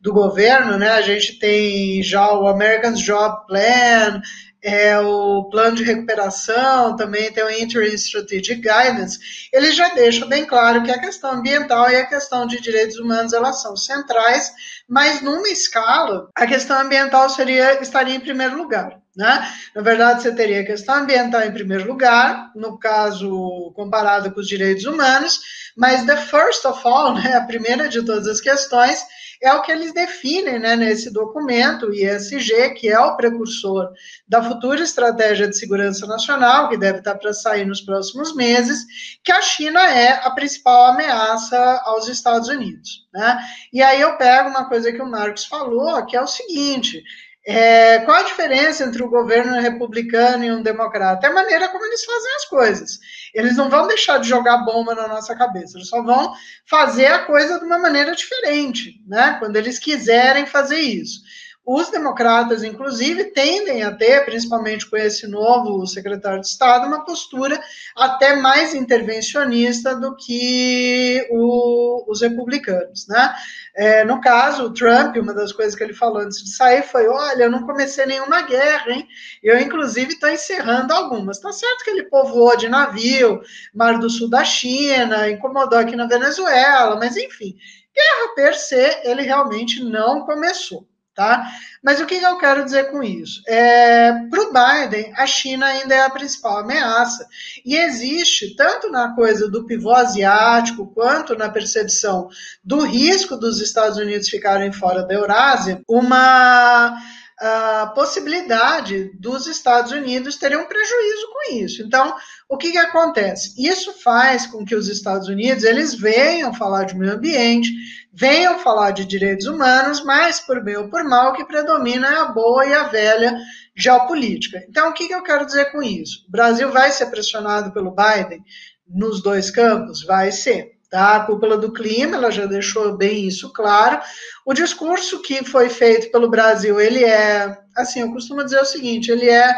[0.00, 4.20] do governo, né, a gente tem já o American Job Plan,
[4.62, 9.18] é, o plano de recuperação, também tem o Interim Strategic Guidance,
[9.52, 13.32] ele já deixa bem claro que a questão ambiental e a questão de direitos humanos
[13.32, 14.52] elas são centrais,
[14.88, 19.00] mas numa escala, a questão ambiental seria estaria em primeiro lugar.
[19.16, 19.52] Né?
[19.74, 24.48] Na verdade, você teria a questão ambiental em primeiro lugar, no caso comparado com os
[24.48, 25.40] direitos humanos,
[25.76, 29.04] mas the first of all, né, a primeira de todas as questões,
[29.42, 33.90] é o que eles definem né, nesse documento, o ISG, que é o precursor
[34.28, 38.84] da futura estratégia de segurança nacional, que deve estar para sair nos próximos meses,
[39.24, 43.08] que a China é a principal ameaça aos Estados Unidos.
[43.14, 43.38] Né?
[43.72, 47.02] E aí eu pego uma coisa que o Marcos falou, que é o seguinte:
[47.46, 51.26] é, qual a diferença entre o governo republicano e um democrata?
[51.26, 52.98] É a maneira como eles fazem as coisas.
[53.34, 56.32] Eles não vão deixar de jogar bomba na nossa cabeça, eles só vão
[56.68, 59.36] fazer a coisa de uma maneira diferente, né?
[59.38, 61.20] Quando eles quiserem fazer isso.
[61.64, 67.60] Os democratas, inclusive, tendem a ter, principalmente com esse novo secretário de Estado, uma postura
[67.94, 73.06] até mais intervencionista do que o, os republicanos.
[73.06, 73.34] Né?
[73.76, 77.06] É, no caso, o Trump, uma das coisas que ele falou antes de sair foi:
[77.06, 79.06] olha, eu não comecei nenhuma guerra, hein?
[79.42, 81.36] Eu, inclusive, estou encerrando algumas.
[81.36, 83.42] Está certo que ele povoou de navio,
[83.74, 87.54] Mar do Sul da China, incomodou aqui na Venezuela, mas enfim,
[87.94, 90.89] guerra per se, ele realmente não começou.
[91.14, 91.50] Tá?
[91.82, 93.42] Mas o que eu quero dizer com isso?
[93.46, 97.26] É, Para o Biden, a China ainda é a principal ameaça.
[97.64, 102.28] E existe, tanto na coisa do pivô asiático, quanto na percepção
[102.64, 106.96] do risco dos Estados Unidos ficarem fora da Eurásia, uma
[107.40, 111.82] a possibilidade dos Estados Unidos terem um prejuízo com isso.
[111.82, 112.14] Então,
[112.46, 113.54] o que, que acontece?
[113.56, 117.72] Isso faz com que os Estados Unidos eles venham falar de meio ambiente,
[118.12, 122.16] venham falar de direitos humanos, mas por bem ou por mal, o que predomina é
[122.18, 123.34] a boa e a velha
[123.74, 124.62] geopolítica.
[124.68, 126.26] Então, o que, que eu quero dizer com isso?
[126.28, 128.44] O Brasil vai ser pressionado pelo Biden
[128.86, 130.04] nos dois campos?
[130.04, 130.79] Vai ser.
[130.90, 131.16] Tá?
[131.16, 134.00] A cúpula do clima, ela já deixou bem isso claro.
[134.44, 139.10] O discurso que foi feito pelo Brasil, ele é, assim, eu costumo dizer o seguinte,
[139.10, 139.54] ele é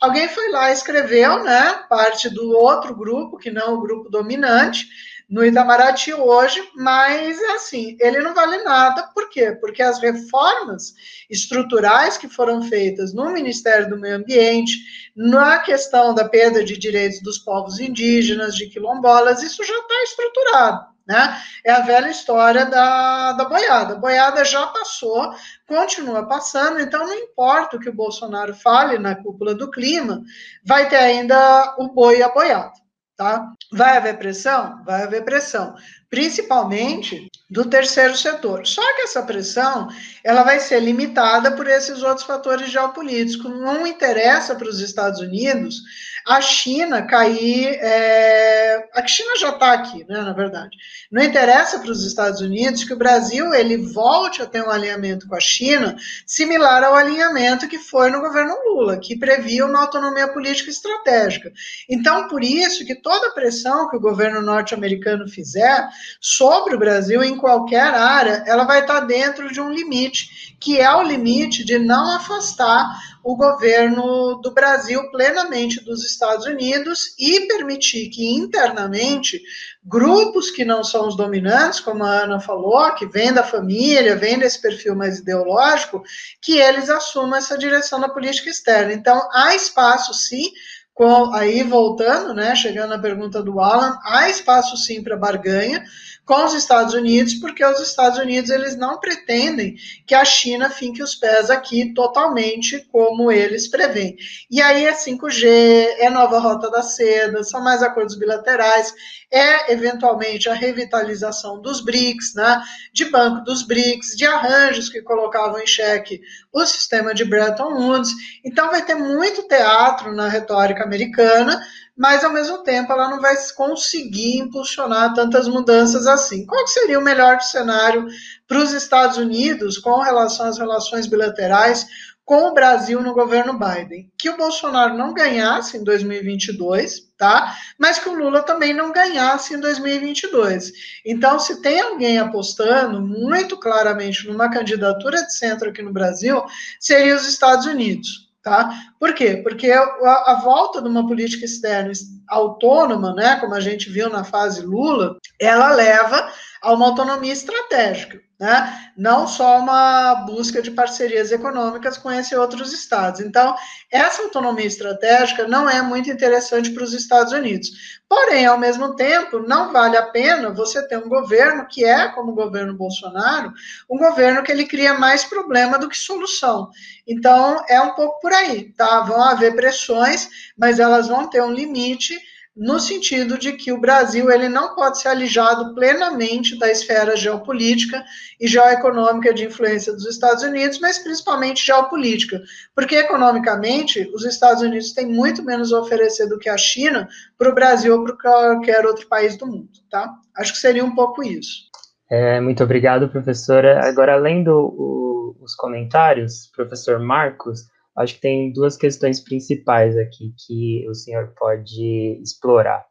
[0.00, 4.86] alguém foi lá escreveu, né, parte do outro grupo, que não o grupo dominante,
[5.28, 9.52] no Itamaraty hoje, mas assim, ele não vale nada, por quê?
[9.60, 10.94] Porque as reformas
[11.28, 14.76] estruturais que foram feitas no Ministério do Meio Ambiente,
[15.16, 20.96] na questão da perda de direitos dos povos indígenas, de quilombolas, isso já está estruturado.
[21.06, 21.40] Né?
[21.64, 23.94] É a velha história da, da boiada.
[23.94, 25.32] A boiada já passou,
[25.66, 30.22] continua passando, então não importa o que o Bolsonaro fale na cúpula do clima,
[30.64, 32.72] vai ter ainda o boi e a boiada.
[33.16, 33.52] Tá?
[33.72, 34.82] Vai haver pressão?
[34.84, 35.74] Vai haver pressão,
[36.08, 38.66] principalmente do terceiro setor.
[38.66, 39.88] Só que essa pressão
[40.24, 43.50] ela vai ser limitada por esses outros fatores geopolíticos.
[43.50, 45.80] Não interessa para os Estados Unidos
[46.26, 47.78] a China cair.
[47.80, 48.88] É...
[48.92, 50.76] A China já está aqui, né, na verdade.
[51.10, 55.28] Não interessa para os Estados Unidos que o Brasil ele volte a ter um alinhamento
[55.28, 60.26] com a China similar ao alinhamento que foi no governo Lula, que previa uma autonomia
[60.26, 61.52] política estratégica.
[61.88, 65.86] Então, por isso que toda pressão que o governo norte-americano fizer
[66.20, 70.92] sobre o Brasil em qualquer área, ela vai estar dentro de um limite, que é
[70.94, 72.86] o limite de não afastar
[73.22, 79.42] o governo do Brasil plenamente dos Estados Unidos e permitir que internamente
[79.84, 84.38] grupos que não são os dominantes, como a Ana falou, que vêm da família, vêm
[84.38, 86.04] desse perfil mais ideológico,
[86.40, 88.92] que eles assumam essa direção da política externa.
[88.92, 90.52] Então, há espaço, sim,
[90.94, 95.84] com, aí voltando, né, chegando à pergunta do Alan, há espaço sim para barganha,
[96.26, 101.00] com os Estados Unidos, porque os Estados Unidos eles não pretendem que a China finque
[101.00, 104.16] os pés aqui totalmente como eles preveem.
[104.50, 108.92] E aí é 5G, é nova rota da seda, são mais acordos bilaterais,
[109.30, 112.62] é eventualmente a revitalização dos BRICS, né,
[112.92, 116.20] de banco dos BRICS, de arranjos que colocavam em xeque
[116.52, 118.12] o sistema de Bretton Woods.
[118.44, 121.60] Então vai ter muito teatro na retórica americana,
[121.96, 126.46] mas ao mesmo tempo ela não vai conseguir impulsionar tantas mudanças assim.
[126.46, 128.06] Qual seria o melhor cenário
[128.46, 131.86] para os Estados Unidos com relação às relações bilaterais
[132.26, 134.10] com o Brasil no governo Biden?
[134.18, 137.56] Que o Bolsonaro não ganhasse em 2022, tá?
[137.78, 140.72] Mas que o Lula também não ganhasse em 2022.
[141.06, 146.44] Então, se tem alguém apostando muito claramente numa candidatura de centro aqui no Brasil,
[146.80, 148.26] seria os Estados Unidos.
[148.42, 148.70] Tá?
[149.00, 149.40] Por quê?
[149.42, 151.90] Porque a, a, volta de uma política externa
[152.28, 156.30] autônoma, né, como a gente viu na fase Lula, ela leva
[156.62, 158.20] a uma autonomia estratégica.
[158.38, 158.90] Né?
[158.96, 163.20] não só uma busca de parcerias econômicas com esses outros estados.
[163.20, 163.54] Então,
[163.90, 167.70] essa autonomia estratégica não é muito interessante para os Estados Unidos.
[168.08, 172.32] Porém, ao mesmo tempo, não vale a pena você ter um governo que é, como
[172.32, 173.52] o governo Bolsonaro,
[173.90, 176.70] um governo que ele cria mais problema do que solução.
[177.06, 179.00] Então, é um pouco por aí, tá?
[179.00, 182.18] Vão haver pressões, mas elas vão ter um limite
[182.56, 188.02] no sentido de que o Brasil ele não pode ser alijado plenamente da esfera geopolítica
[188.40, 192.42] e geoeconômica de influência dos Estados Unidos, mas principalmente geopolítica,
[192.74, 197.50] porque economicamente os Estados Unidos têm muito menos a oferecer do que a China para
[197.50, 200.14] o Brasil ou para qualquer outro país do mundo, tá?
[200.34, 201.66] Acho que seria um pouco isso.
[202.10, 203.86] É, muito obrigado, professora.
[203.86, 207.66] Agora, lendo o, os comentários, professor Marcos,
[207.98, 212.84] acho que tem duas questões principais aqui que o senhor pode explorar.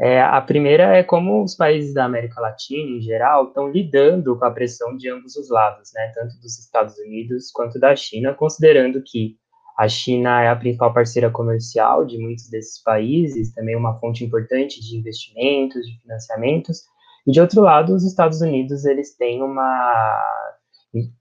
[0.00, 4.44] É, a primeira é como os países da América Latina, em geral, estão lidando com
[4.44, 9.00] a pressão de ambos os lados, né, tanto dos Estados Unidos quanto da China, considerando
[9.04, 9.36] que
[9.78, 14.80] a China é a principal parceira comercial de muitos desses países, também uma fonte importante
[14.80, 16.82] de investimentos, de financiamentos,
[17.26, 20.20] e de outro lado, os Estados Unidos eles têm uma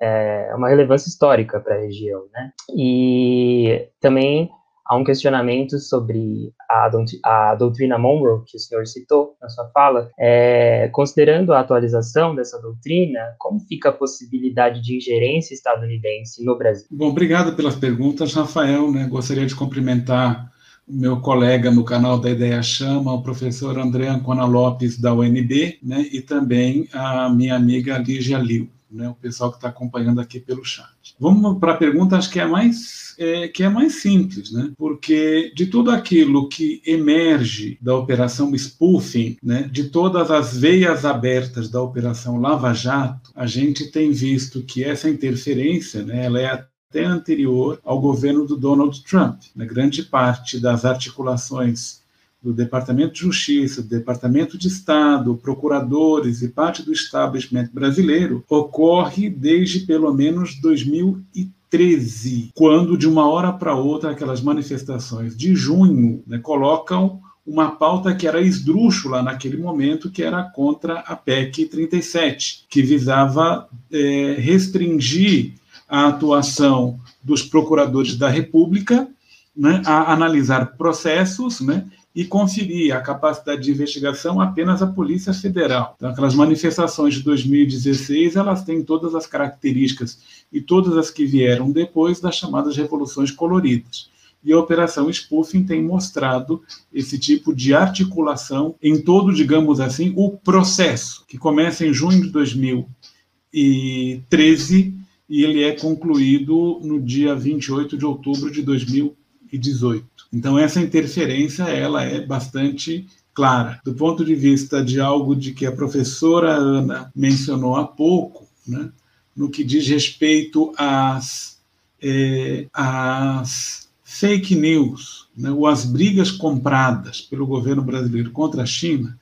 [0.01, 2.51] é, uma relevância histórica para a região, né?
[2.75, 4.49] E também
[4.85, 6.89] há um questionamento sobre a,
[7.23, 10.11] a, doutrina Monroe, que o senhor citou na sua fala.
[10.19, 16.87] É, considerando a atualização dessa doutrina, como fica a possibilidade de ingerência estadunidense no Brasil?
[16.91, 18.91] Bom, obrigado pelas perguntas, Rafael.
[18.91, 19.07] Né?
[19.07, 20.51] Gostaria de cumprimentar
[20.85, 25.79] o meu colega no canal da Ideia Chama, o professor André Ancona Lopes, da UNB,
[25.81, 26.05] né?
[26.11, 30.63] e também a minha amiga Lígia Liu né, o pessoal que está acompanhando aqui pelo
[30.63, 31.15] chat.
[31.19, 34.71] Vamos para a pergunta, acho que é mais é, que é mais simples, né?
[34.77, 41.69] Porque de tudo aquilo que emerge da operação spoofing, né, de todas as veias abertas
[41.69, 47.03] da operação Lava Jato, a gente tem visto que essa interferência, né, ela é até
[47.03, 49.41] anterior ao governo do Donald Trump.
[49.55, 49.65] Né?
[49.65, 52.02] Grande parte das articulações
[52.43, 59.29] do Departamento de Justiça, do Departamento de Estado, procuradores e parte do establishment brasileiro ocorre
[59.29, 66.37] desde pelo menos 2013, quando de uma hora para outra aquelas manifestações de junho né,
[66.37, 72.81] colocam uma pauta que era esdrúxula naquele momento, que era contra a PEC 37, que
[72.81, 75.53] visava é, restringir
[75.87, 79.07] a atuação dos procuradores da República
[79.55, 81.85] né, a analisar processos né,
[82.15, 85.95] e conferir a capacidade de investigação apenas à Polícia Federal.
[85.97, 90.19] Então, aquelas manifestações de 2016, elas têm todas as características
[90.51, 94.11] e todas as que vieram depois das chamadas revoluções coloridas.
[94.43, 96.61] E a Operação Spoofing tem mostrado
[96.93, 102.29] esse tipo de articulação em todo, digamos assim, o processo, que começa em junho de
[102.29, 104.93] 2013
[105.29, 110.05] e ele é concluído no dia 28 de outubro de 2018.
[110.33, 113.79] Então essa interferência ela é bastante clara.
[113.85, 118.89] Do ponto de vista de algo de que a professora Ana mencionou há pouco, né,
[119.35, 121.59] no que diz respeito às,
[122.01, 129.17] é, às fake news, né, ou às brigas compradas pelo governo brasileiro contra a China,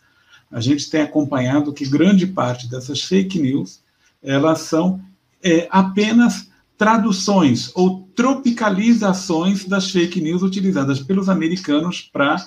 [0.49, 3.79] a gente tem acompanhado que grande parte dessas fake news
[4.21, 5.01] elas são
[5.41, 6.50] é, apenas
[6.81, 12.37] traduções ou tropicalizações das fake news utilizadas pelos americanos para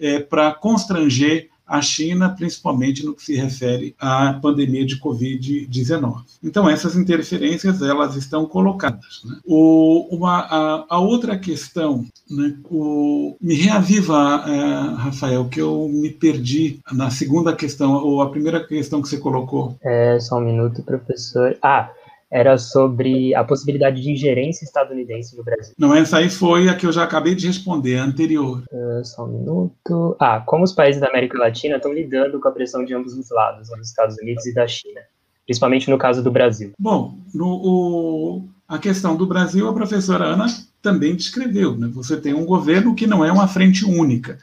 [0.00, 0.26] é,
[0.58, 6.22] constranger a China, principalmente no que se refere à pandemia de Covid-19.
[6.42, 9.20] Então, essas interferências elas estão colocadas.
[9.22, 9.36] Né?
[9.44, 16.08] O, uma, a, a, outra questão, né, o, me reaviva, é, Rafael, que eu me
[16.10, 19.76] perdi na segunda questão, ou a primeira questão que você colocou.
[19.82, 21.58] É, só um minuto, professor.
[21.62, 21.90] Ah,
[22.34, 25.72] era sobre a possibilidade de ingerência estadunidense no Brasil.
[25.78, 28.64] Não, essa aí foi a que eu já acabei de responder, a anterior.
[28.72, 30.16] Uh, só um minuto.
[30.18, 33.30] Ah, como os países da América Latina estão lidando com a pressão de ambos os
[33.30, 35.00] lados, dos Estados Unidos e da China,
[35.46, 36.72] principalmente no caso do Brasil?
[36.76, 40.46] Bom, no, o, a questão do Brasil, a professora Ana
[40.82, 41.76] também descreveu.
[41.76, 41.88] Né?
[41.92, 44.38] Você tem um governo que não é uma frente única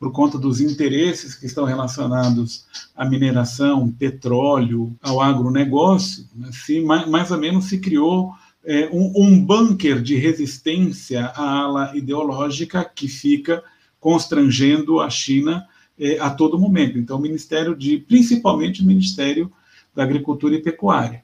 [0.00, 2.64] por conta dos interesses que estão relacionados
[2.96, 8.32] à mineração, petróleo, ao agronegócio, né, se, mais, mais ou menos se criou
[8.64, 13.62] é, um, um bunker de resistência à ala ideológica que fica
[14.00, 15.66] constrangendo a China
[15.98, 16.98] é, a todo momento.
[16.98, 19.52] Então, o Ministério de, principalmente o Ministério
[19.94, 21.22] da Agricultura e Pecuária.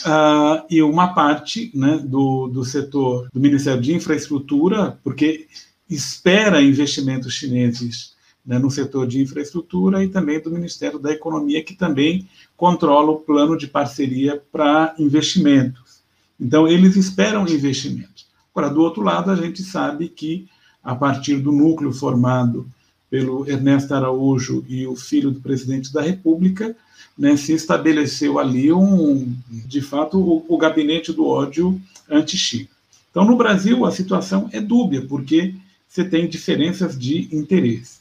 [0.00, 5.46] Uh, e uma parte né, do, do setor do Ministério de Infraestrutura, porque
[5.88, 8.16] espera investimentos chineses
[8.46, 13.20] né, no setor de infraestrutura e também do Ministério da Economia, que também controla o
[13.20, 16.00] plano de parceria para investimentos.
[16.40, 18.26] Então, eles esperam investimentos.
[18.54, 20.48] Agora, do outro lado, a gente sabe que,
[20.82, 22.66] a partir do núcleo formado
[23.10, 26.76] pelo Ernesto Araújo e o filho do presidente da República,
[27.18, 32.68] né, se estabeleceu ali um, de fato, o, o gabinete do ódio anti-China.
[33.10, 35.54] Então, no Brasil, a situação é dúbia, porque
[35.88, 37.98] você tem diferenças de interesse.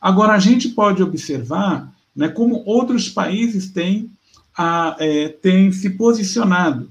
[0.00, 4.10] Agora, a gente pode observar né, como outros países têm,
[4.56, 6.90] a, é, têm se posicionado.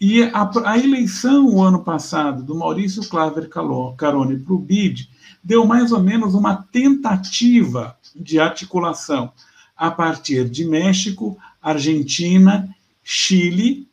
[0.00, 5.08] E a, a, eleição, o ano passado, do Maurício Claver Carone para o BID,
[5.42, 9.32] deu mais ou menos uma tentativa de articulação
[9.76, 12.72] a partir de México, Argentina,
[13.02, 13.88] Chile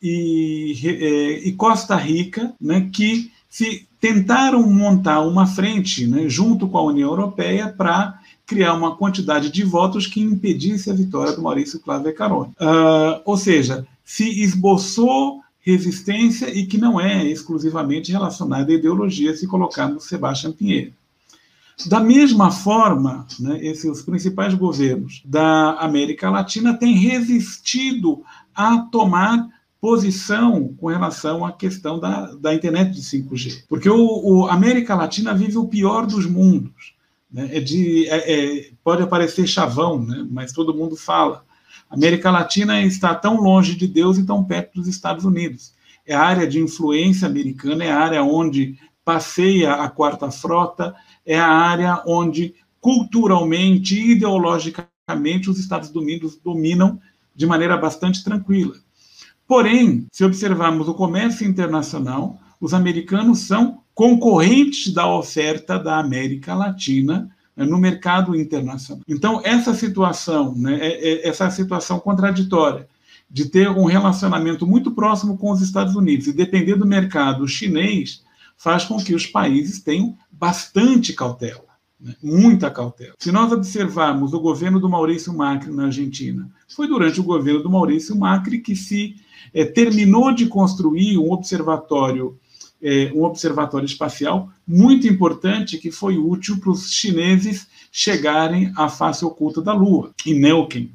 [0.00, 6.76] e, é, e Costa Rica, né, que se tentaram montar uma frente né, junto com
[6.76, 11.78] a União Europeia para criar uma quantidade de votos que impedisse a vitória do Maurício
[11.78, 12.50] Claver Carone.
[12.60, 19.46] Uh, ou seja, se esboçou resistência e que não é exclusivamente relacionada à ideologia se
[19.46, 20.92] colocar no Sebastião Pinheiro.
[21.86, 29.48] Da mesma forma, né, esses os principais governos da América Latina têm resistido a tomar
[29.82, 33.64] posição com relação à questão da, da internet de 5G.
[33.68, 36.94] Porque o, o América Latina vive o pior dos mundos.
[37.28, 37.56] Né?
[37.56, 40.24] É de, é, é, pode parecer chavão, né?
[40.30, 41.44] mas todo mundo fala.
[41.90, 45.74] A América Latina está tão longe de Deus e tão perto dos Estados Unidos.
[46.06, 50.94] É a área de influência americana, é a área onde passeia a quarta frota,
[51.26, 57.00] é a área onde culturalmente ideologicamente os Estados Unidos dominam
[57.34, 58.76] de maneira bastante tranquila.
[59.46, 67.30] Porém, se observarmos o comércio internacional, os americanos são concorrentes da oferta da América Latina
[67.56, 69.04] né, no mercado internacional.
[69.08, 72.88] Então, essa situação, né, é, é, essa situação contraditória
[73.30, 78.22] de ter um relacionamento muito próximo com os Estados Unidos e depender do mercado chinês,
[78.56, 81.64] faz com que os países tenham bastante cautela,
[82.02, 83.14] né, muita cautela.
[83.18, 87.70] Se nós observarmos o governo do Maurício Macri na Argentina, foi durante o governo do
[87.70, 89.14] Maurício Macri que se
[89.54, 92.36] é, terminou de construir um observatório,
[92.82, 99.24] é, um observatório espacial muito importante que foi útil para os chineses chegarem à face
[99.24, 100.90] oculta da Lua, em Neuquén.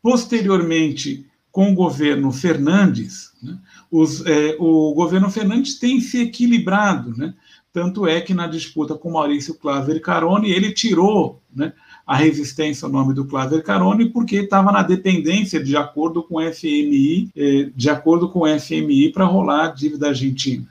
[0.00, 3.58] Posteriormente, com o governo Fernandes, né,
[3.90, 7.34] os, é, o governo Fernandes tem se equilibrado, né?
[7.74, 11.72] Tanto é que na disputa com Maurício Claver Carone, ele tirou né,
[12.06, 16.52] a resistência ao nome do Claver Carone porque estava na dependência de acordo com o
[16.54, 20.68] FMI, eh, de acordo com o FMI para rolar a dívida argentina.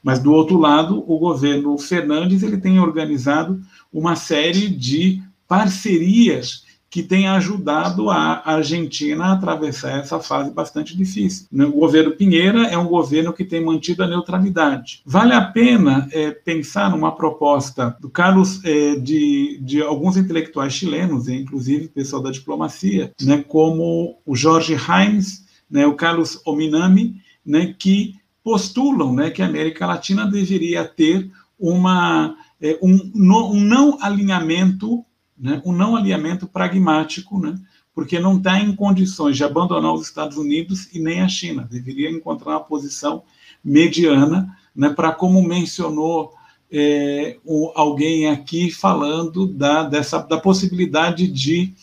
[0.00, 3.60] Mas do outro lado, o governo Fernandes ele tem organizado
[3.92, 6.63] uma série de parcerias
[6.94, 11.48] que tem ajudado a Argentina a atravessar essa fase bastante difícil.
[11.52, 15.02] O governo Pinheira é um governo que tem mantido a neutralidade.
[15.04, 21.26] Vale a pena é, pensar numa proposta do Carlos, é, de, de alguns intelectuais chilenos,
[21.26, 28.14] inclusive pessoal da diplomacia, né, como o Jorge Heinz, né, o Carlos Ominami, né, que
[28.44, 31.28] postulam né, que a América Latina deveria ter
[31.58, 35.04] uma, é, um, um não alinhamento
[35.44, 37.54] né, um não alinhamento pragmático, né,
[37.94, 41.68] porque não está em condições de abandonar os Estados Unidos e nem a China.
[41.70, 43.24] Deveria encontrar uma posição
[43.62, 46.32] mediana, né, para, como mencionou
[46.72, 51.74] é, o, alguém aqui, falando da, dessa, da possibilidade de,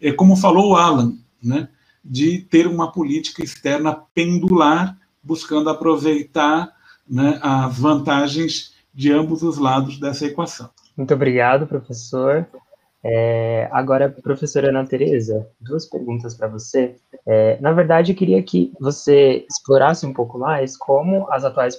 [0.00, 1.68] é, como falou o Alan, né,
[2.04, 6.72] de ter uma política externa pendular, buscando aproveitar
[7.08, 10.68] né, as vantagens de ambos os lados dessa equação.
[10.96, 12.48] Muito obrigado, professor.
[13.04, 16.96] É, agora, professora Ana Tereza, duas perguntas para você.
[17.26, 21.78] É, na verdade, eu queria que você explorasse um pouco mais como as atuais,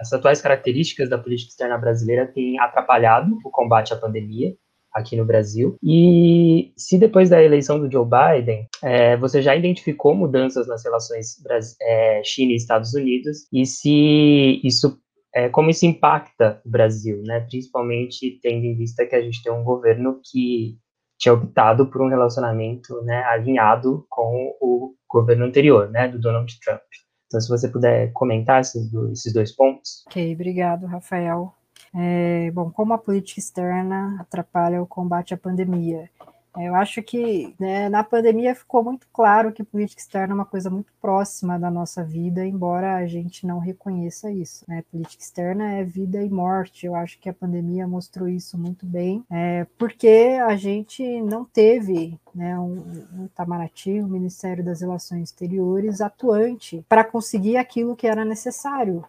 [0.00, 4.54] as atuais características da política externa brasileira têm atrapalhado o combate à pandemia
[4.92, 5.76] aqui no Brasil.
[5.82, 11.36] E se depois da eleição do Joe Biden, é, você já identificou mudanças nas relações
[11.80, 14.98] é, China e Estados Unidos, e se isso
[15.34, 17.40] é, como isso impacta o Brasil, né?
[17.40, 20.78] Principalmente tendo em vista que a gente tem um governo que
[21.18, 26.80] tinha optado por um relacionamento né, alinhado com o governo anterior, né, do Donald Trump.
[27.26, 30.04] Então, se você puder comentar esses dois, esses dois pontos.
[30.08, 31.54] Ok, obrigado, Rafael.
[31.94, 36.10] É, bom, como a política externa atrapalha o combate à pandemia?
[36.58, 40.68] Eu acho que né, na pandemia ficou muito claro que política externa é uma coisa
[40.68, 44.64] muito próxima da nossa vida, embora a gente não reconheça isso.
[44.68, 44.84] Né?
[44.90, 46.84] Política externa é vida e morte.
[46.84, 52.18] Eu acho que a pandemia mostrou isso muito bem, é, porque a gente não teve
[52.34, 52.82] né, um,
[53.14, 59.04] um Itamaraty, o um Ministério das Relações Exteriores, atuante para conseguir aquilo que era necessário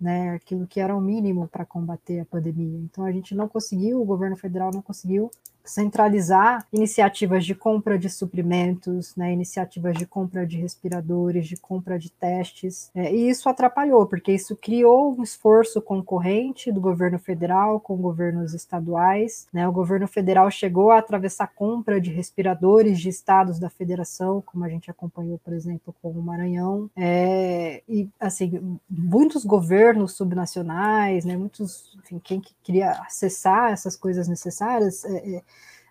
[0.00, 2.78] né, aquilo que era o mínimo para combater a pandemia.
[2.78, 5.30] Então a gente não conseguiu, o governo federal não conseguiu
[5.70, 12.10] centralizar iniciativas de compra de suprimentos, né, iniciativas de compra de respiradores, de compra de
[12.10, 17.96] testes, é, e isso atrapalhou, porque isso criou um esforço concorrente do governo federal com
[17.96, 19.46] governos estaduais.
[19.52, 24.64] Né, o governo federal chegou a atravessar compra de respiradores de estados da federação, como
[24.64, 31.36] a gente acompanhou, por exemplo, com o Maranhão, é, e assim muitos governos subnacionais, né,
[31.36, 35.42] muitos, enfim, quem que queria acessar essas coisas necessárias é, é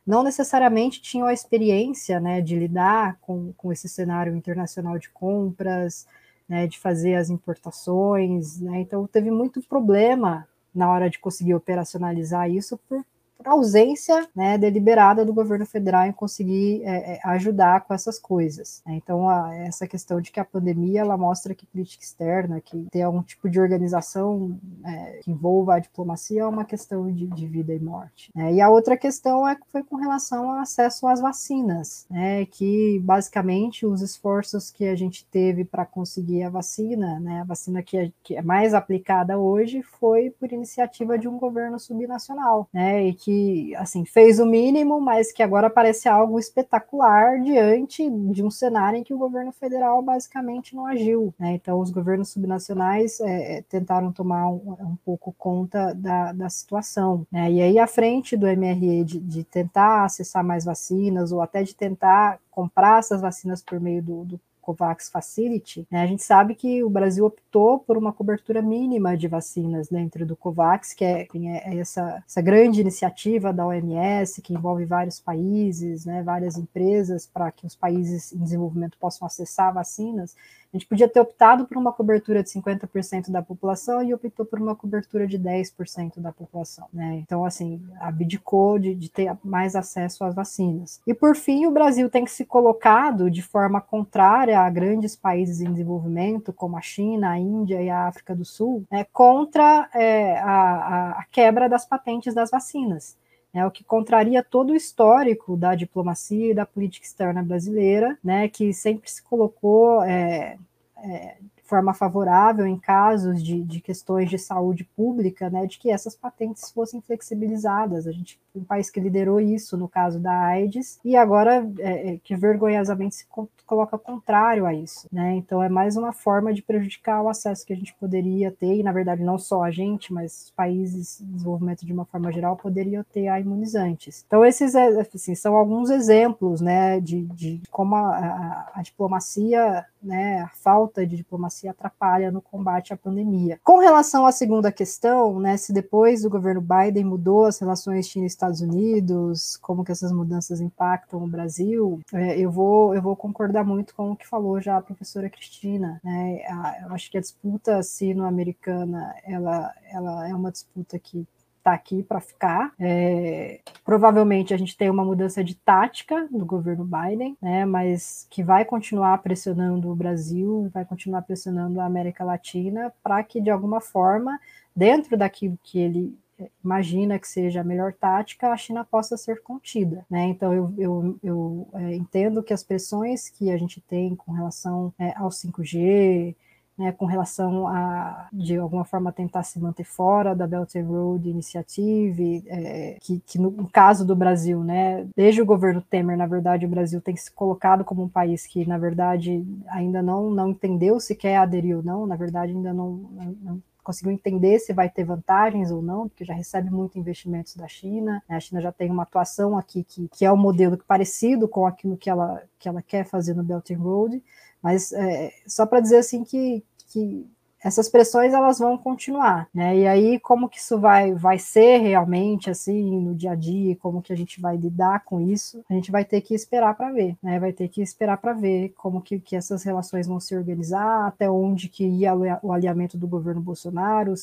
[0.09, 6.07] não necessariamente tinham a experiência né, de lidar com, com esse cenário internacional de compras,
[6.47, 12.49] né, de fazer as importações, né, então teve muito problema na hora de conseguir operacionalizar
[12.49, 13.05] isso por
[13.39, 18.81] por ausência né, deliberada do governo federal em conseguir é, é, ajudar com essas coisas.
[18.85, 18.95] Né?
[18.95, 23.01] Então, a, essa questão de que a pandemia ela mostra que política externa, que tem
[23.01, 27.73] algum tipo de organização é, que envolva a diplomacia, é uma questão de, de vida
[27.73, 28.29] e morte.
[28.35, 28.55] Né?
[28.55, 33.85] E a outra questão é, foi com relação ao acesso às vacinas, né, que basicamente
[33.85, 38.11] os esforços que a gente teve para conseguir a vacina, né, a vacina que é,
[38.21, 43.28] que é mais aplicada hoje, foi por iniciativa de um governo subnacional, né, e que
[43.29, 48.97] que assim fez o mínimo, mas que agora parece algo espetacular diante de um cenário
[48.97, 51.31] em que o governo federal basicamente não agiu.
[51.37, 51.53] Né?
[51.53, 57.23] Então, os governos subnacionais é, é tentaram tomar um, um, pouco conta da, da situação.
[57.31, 57.51] Né?
[57.51, 61.75] E aí, à frente do MRE de, de tentar acessar mais vacinas ou até de
[61.75, 66.83] tentar comprar essas vacinas por meio do, do COVAX Facility, né, a gente sabe que
[66.83, 71.77] o Brasil optou por uma cobertura mínima de vacinas dentro do COVAX, que é, é
[71.77, 77.65] essa, essa grande iniciativa da OMS, que envolve vários países, né, várias empresas, para que
[77.65, 80.35] os países em desenvolvimento possam acessar vacinas.
[80.71, 84.61] A gente podia ter optado por uma cobertura de 50% da população e optou por
[84.61, 86.87] uma cobertura de 10% da população.
[86.93, 87.15] Né?
[87.15, 91.01] Então, assim, abdicou de, de ter mais acesso às vacinas.
[91.07, 95.59] E, por fim, o Brasil tem que se colocado de forma contrária a grandes países
[95.59, 100.37] em desenvolvimento, como a China, a Índia e a África do Sul, né, contra é,
[100.39, 103.17] a, a quebra das patentes das vacinas
[103.53, 108.47] né, o que contraria todo o histórico da diplomacia e da política externa brasileira, né,
[108.47, 110.57] que sempre se colocou é,
[110.97, 111.37] é,
[111.69, 116.71] forma favorável em casos de, de questões de saúde pública, né, de que essas patentes
[116.71, 118.07] fossem flexibilizadas.
[118.07, 122.17] A gente um país que liderou isso no caso da AIDS e agora é, é
[122.17, 123.25] que vergonhosamente se
[123.65, 125.35] coloca contrário a isso, né?
[125.35, 128.83] Então é mais uma forma de prejudicar o acesso que a gente poderia ter e
[128.83, 132.57] na verdade não só a gente, mas os países em desenvolvimento de uma forma geral
[132.57, 134.23] poderiam ter a imunizantes.
[134.25, 139.85] Então esses é, assim, são alguns exemplos, né, de, de como a, a, a diplomacia,
[140.01, 143.59] né, a falta de diplomacia atrapalha no combate à pandemia.
[143.63, 148.61] Com relação à segunda questão, né, se depois do governo Biden mudou as relações China-Estados
[148.61, 153.93] Unidos, como que essas mudanças impactam o Brasil, é, eu vou eu vou concordar muito
[153.95, 155.99] com o que falou já a professora Cristina.
[156.03, 161.27] Né, a, eu acho que a disputa sino-americana ela ela é uma disputa que
[161.69, 162.73] está aqui para ficar.
[162.79, 168.43] É, provavelmente a gente tem uma mudança de tática do governo Biden, né, mas que
[168.43, 173.79] vai continuar pressionando o Brasil, vai continuar pressionando a América Latina para que, de alguma
[173.79, 174.39] forma,
[174.75, 176.17] dentro daquilo que ele
[176.63, 180.05] imagina que seja a melhor tática, a China possa ser contida.
[180.09, 180.25] Né?
[180.27, 184.93] Então, eu, eu, eu é, entendo que as pressões que a gente tem com relação
[184.97, 186.33] é, ao 5G,
[186.79, 191.29] né, com relação a, de alguma forma, tentar se manter fora da Belt and Road
[191.29, 196.65] Initiative, é, que, que no, caso do Brasil, né, desde o governo Temer, na verdade,
[196.65, 201.01] o Brasil tem se colocado como um país que, na verdade, ainda não, não entendeu
[201.01, 204.87] se quer aderir ou não, na verdade, ainda não, não, não conseguiu entender se vai
[204.87, 208.23] ter vantagens ou não, porque já recebe muito investimentos da China.
[208.29, 211.65] Né, a China já tem uma atuação aqui que, que é um modelo parecido com
[211.65, 214.23] aquilo que ela, que ela quer fazer no Belt and Road,
[214.61, 217.27] mas é, só para dizer assim que, que
[217.63, 219.77] essas pressões elas vão continuar, né?
[219.77, 224.01] E aí como que isso vai vai ser realmente assim no dia a dia, como
[224.01, 225.63] que a gente vai lidar com isso?
[225.69, 227.39] A gente vai ter que esperar para ver, né?
[227.39, 231.29] Vai ter que esperar para ver como que, que essas relações vão se organizar, até
[231.29, 234.13] onde que ia o alinhamento do governo Bolsonaro,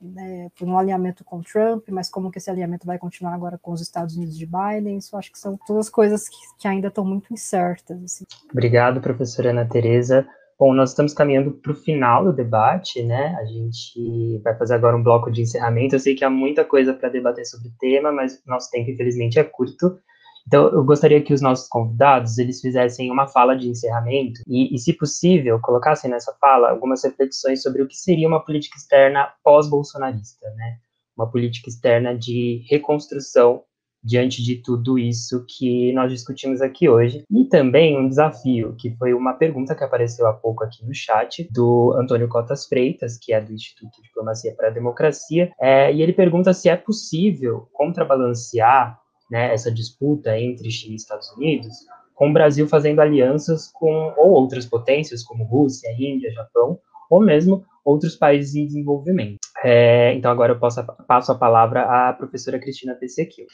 [0.00, 0.50] né?
[0.60, 4.16] Um alinhamento com Trump, mas como que esse alinhamento vai continuar agora com os Estados
[4.16, 4.98] Unidos de Biden?
[4.98, 8.02] Isso acho que são todas coisas que, que ainda estão muito incertas.
[8.02, 8.24] Assim.
[8.50, 10.26] Obrigado, professora Ana Tereza.
[10.62, 13.34] Bom, nós estamos caminhando para o final do debate, né?
[13.40, 15.96] A gente vai fazer agora um bloco de encerramento.
[15.96, 19.40] Eu sei que há muita coisa para debater sobre o tema, mas nosso tempo, infelizmente,
[19.40, 19.98] é curto.
[20.46, 24.78] Então, eu gostaria que os nossos convidados eles fizessem uma fala de encerramento e, e,
[24.78, 30.48] se possível, colocassem nessa fala algumas reflexões sobre o que seria uma política externa pós-bolsonarista,
[30.54, 30.76] né?
[31.16, 33.64] Uma política externa de reconstrução
[34.02, 37.24] diante de tudo isso que nós discutimos aqui hoje.
[37.30, 41.48] E também um desafio, que foi uma pergunta que apareceu há pouco aqui no chat,
[41.50, 46.02] do Antônio Cotas Freitas, que é do Instituto de Diplomacia para a Democracia, é, e
[46.02, 48.98] ele pergunta se é possível contrabalancear
[49.30, 51.74] né, essa disputa entre Chile e Estados Unidos
[52.14, 56.78] com o Brasil fazendo alianças com ou outras potências como Rússia, Índia, Japão,
[57.10, 59.40] ou mesmo outros países em desenvolvimento.
[59.64, 63.46] É, então, agora eu posso, passo a palavra à professora Cristina Pessequil.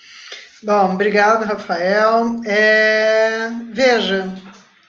[0.62, 2.40] Bom, obrigado, Rafael.
[2.47, 4.32] É, veja,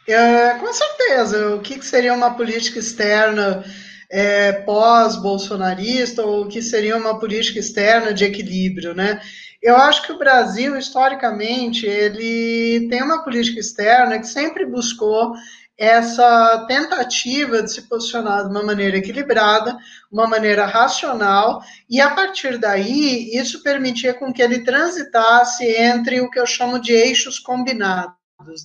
[0.08, 3.64] é, com certeza, o que, seria uma política externa
[4.10, 9.22] é, pós-bolsonarista ou o que seria uma política externa de equilíbrio, né?
[9.62, 15.34] Eu acho que o Brasil, historicamente, ele tem uma política externa que sempre buscou
[15.80, 19.78] essa tentativa de se posicionar de uma maneira equilibrada,
[20.12, 26.30] uma maneira racional, e a partir daí isso permitia com que ele transitasse entre o
[26.30, 28.14] que eu chamo de eixos combinados.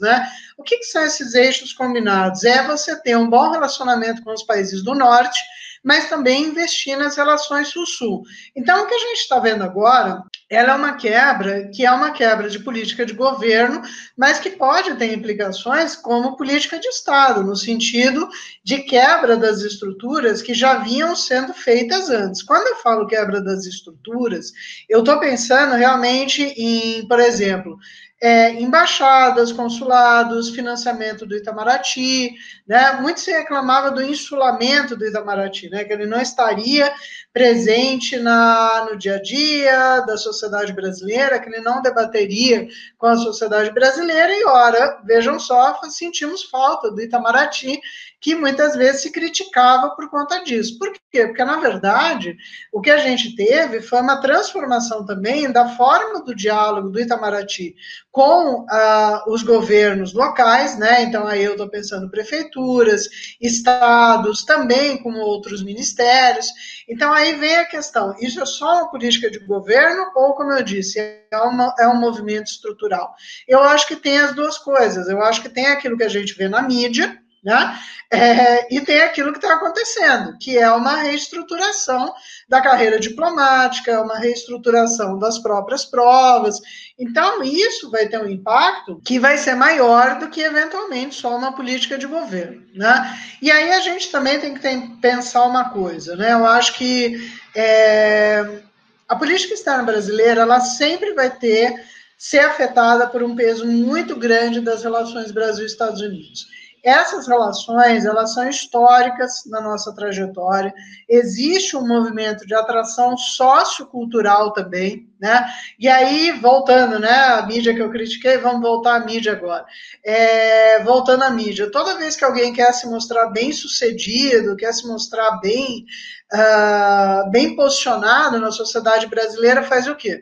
[0.01, 0.29] Né?
[0.59, 2.43] O que, que são esses eixos combinados?
[2.43, 5.41] É você ter um bom relacionamento com os países do norte,
[5.85, 8.23] mas também investir nas relações sul-sul.
[8.57, 12.11] Então, o que a gente está vendo agora, ela é uma quebra que é uma
[12.11, 13.83] quebra de política de governo,
[14.17, 18.29] mas que pode ter implicações como política de Estado, no sentido
[18.63, 22.43] de quebra das estruturas que já vinham sendo feitas antes.
[22.43, 24.53] Quando eu falo quebra das estruturas,
[24.89, 27.77] eu estou pensando realmente em, por exemplo,
[28.25, 32.33] é, embaixadas, consulados, financiamento do Itamaraty,
[32.67, 32.93] né?
[33.03, 35.85] Muito se reclamava do insulamento do Itamaraty, né?
[35.85, 36.91] Que ele não estaria
[37.35, 43.17] presente na, no dia a dia da sociedade brasileira, que ele não debateria com a
[43.19, 47.79] sociedade brasileira, e ora, vejam só, sentimos falta do Itamaraty
[48.25, 50.79] que muitas vezes se criticava por conta disso.
[50.79, 51.27] Por quê?
[51.27, 52.35] Porque, na verdade,
[52.73, 57.77] o que a gente teve foi uma transformação também da forma do diálogo do Itamaraty
[58.11, 61.03] com ah, os governos locais, né?
[61.03, 63.07] Então, aí eu estou pensando prefeituras,
[63.39, 66.47] estados, também com outros ministérios.
[66.89, 70.63] Então, aí vem a questão: isso é só uma política de governo ou, como eu
[70.63, 73.15] disse, é, uma, é um movimento estrutural?
[73.47, 75.11] Eu acho que tem as duas coisas.
[75.11, 77.79] Eu acho que tem aquilo que a gente vê na mídia, né?
[78.11, 82.13] É, e tem aquilo que está acontecendo, que é uma reestruturação
[82.49, 86.61] da carreira diplomática, uma reestruturação das próprias provas.
[86.99, 91.53] Então, isso vai ter um impacto que vai ser maior do que, eventualmente, só uma
[91.53, 92.63] política de governo.
[92.75, 93.19] Né?
[93.43, 96.15] E aí a gente também tem que ter, pensar uma coisa.
[96.17, 96.33] Né?
[96.33, 98.63] Eu acho que é,
[99.09, 101.75] a política externa brasileira ela sempre vai ter
[102.17, 106.47] ser afetada por um peso muito grande das relações Brasil-Estados Unidos.
[106.85, 110.71] Essas relações, elas são históricas na nossa trajetória.
[111.09, 115.47] Existe um movimento de atração sociocultural também, né?
[115.79, 119.65] E aí, voltando, né, a mídia que eu critiquei, vamos voltar à mídia agora.
[120.05, 124.87] É, voltando à mídia, toda vez que alguém quer se mostrar bem sucedido, quer se
[124.87, 125.87] mostrar bem,
[126.35, 130.21] uh, bem posicionado na sociedade brasileira, faz o quê?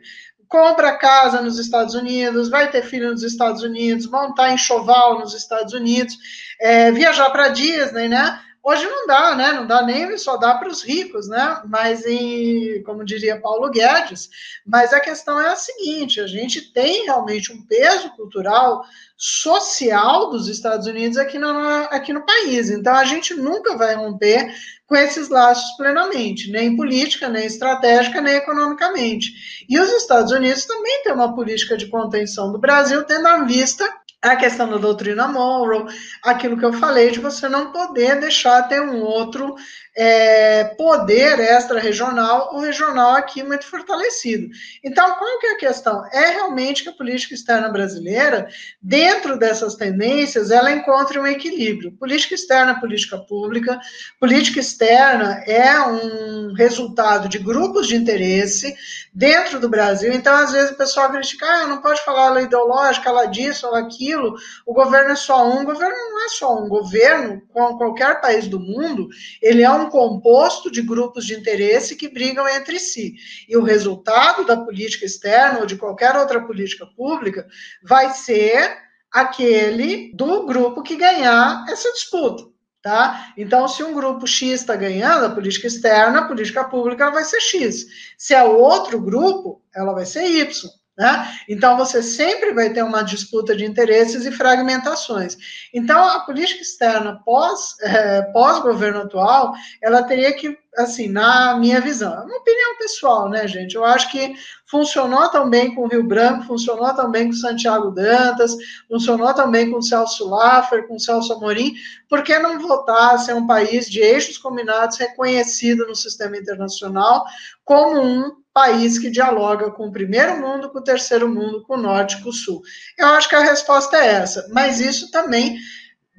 [0.53, 5.73] Compra casa nos Estados Unidos, vai ter filho nos Estados Unidos, montar enxoval nos Estados
[5.73, 6.15] Unidos,
[6.61, 8.39] é, viajar para Disney, né?
[8.65, 9.51] Hoje não dá, né?
[9.51, 11.61] Não dá nem, só dá para os ricos, né?
[11.67, 14.29] Mas, em, como diria Paulo Guedes,
[14.65, 18.85] mas a questão é a seguinte: a gente tem realmente um peso cultural
[19.17, 21.49] social dos Estados Unidos aqui no,
[21.91, 22.69] aqui no país.
[22.69, 24.55] Então, a gente nunca vai romper
[24.87, 29.65] com esses laços plenamente, nem política, nem estratégica, nem economicamente.
[29.67, 33.85] E os Estados Unidos também têm uma política de contenção do Brasil, tendo à vista
[34.23, 38.81] a questão da doutrina Monroe, aquilo que eu falei de você não poder deixar ter
[38.81, 39.55] um outro
[39.95, 44.49] é, poder extra-regional ou regional aqui muito fortalecido.
[44.83, 46.03] Então, qual que é a questão?
[46.11, 48.47] É realmente que a política externa brasileira,
[48.81, 51.91] dentro dessas tendências, ela encontre um equilíbrio.
[51.93, 53.79] Política externa, política pública.
[54.19, 58.75] Política externa é um resultado de grupos de interesse
[59.13, 60.11] dentro do Brasil.
[60.11, 63.79] Então, às vezes, o pessoal critica, ah, não pode falar ela ideológica, ela disso, ela
[63.79, 64.35] aquilo.
[64.65, 65.61] O governo é só um.
[65.61, 66.65] O governo não é só um.
[66.65, 69.07] O governo, com qualquer país do mundo,
[69.41, 73.15] ele é um composto de grupos de interesse que brigam entre si.
[73.47, 77.47] E o resultado da política externa ou de qualquer outra política pública
[77.83, 78.77] vai ser
[79.11, 82.51] aquele do grupo que ganhar essa disputa.
[82.81, 83.31] Tá?
[83.37, 87.39] Então, se um grupo X está ganhando a política externa, a política pública vai ser
[87.39, 87.85] X.
[88.17, 90.69] Se é outro grupo, ela vai ser Y.
[90.95, 91.27] Né?
[91.49, 95.35] Então, você sempre vai ter uma disputa de interesses e fragmentações.
[95.73, 102.13] Então, a política externa pós, é, pós-governo atual, ela teria que, assim, na minha visão,
[102.13, 103.75] é uma opinião pessoal, né, gente?
[103.75, 104.35] Eu acho que
[104.67, 108.55] funcionou também com o Rio Branco, funcionou também com Santiago Dantas,
[108.87, 111.73] funcionou também com o Celso Laffer, com o Celso Amorim,
[112.07, 117.25] por que não voltar a ser um país de eixos combinados reconhecido no sistema internacional
[117.65, 121.81] como um país que dialoga com o primeiro mundo, com o terceiro mundo, com o
[121.81, 122.61] norte, com o sul?
[122.97, 125.57] Eu acho que a resposta é essa, mas isso também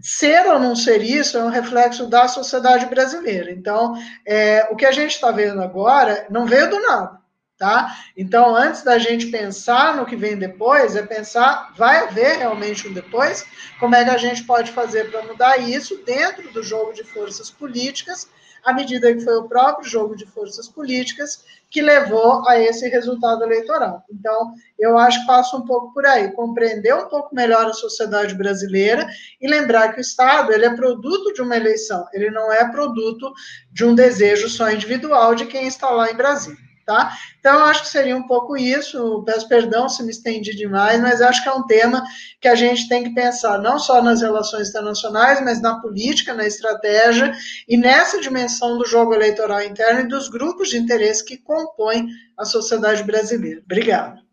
[0.00, 3.50] ser ou não ser isso é um reflexo da sociedade brasileira.
[3.50, 3.94] Então,
[4.26, 7.18] é, o que a gente está vendo agora não veio do nada,
[7.56, 7.96] tá?
[8.16, 12.92] Então, antes da gente pensar no que vem depois, é pensar, vai haver realmente um
[12.92, 13.46] depois?
[13.78, 17.50] Como é que a gente pode fazer para mudar isso dentro do jogo de forças
[17.50, 18.28] políticas,
[18.64, 23.42] à medida que foi o próprio jogo de forças políticas que levou a esse resultado
[23.42, 24.04] eleitoral.
[24.10, 28.34] Então, eu acho que passa um pouco por aí, compreender um pouco melhor a sociedade
[28.34, 29.06] brasileira
[29.40, 33.32] e lembrar que o Estado ele é produto de uma eleição, ele não é produto
[33.72, 36.73] de um desejo só individual de quem está lá em Brasília.
[36.84, 37.12] Tá?
[37.40, 39.22] Então, eu acho que seria um pouco isso.
[39.24, 42.02] Peço perdão se me estendi demais, mas acho que é um tema
[42.40, 46.46] que a gente tem que pensar não só nas relações internacionais, mas na política, na
[46.46, 47.32] estratégia
[47.66, 52.44] e nessa dimensão do jogo eleitoral interno e dos grupos de interesse que compõem a
[52.44, 53.62] sociedade brasileira.
[53.64, 54.24] Obrigado.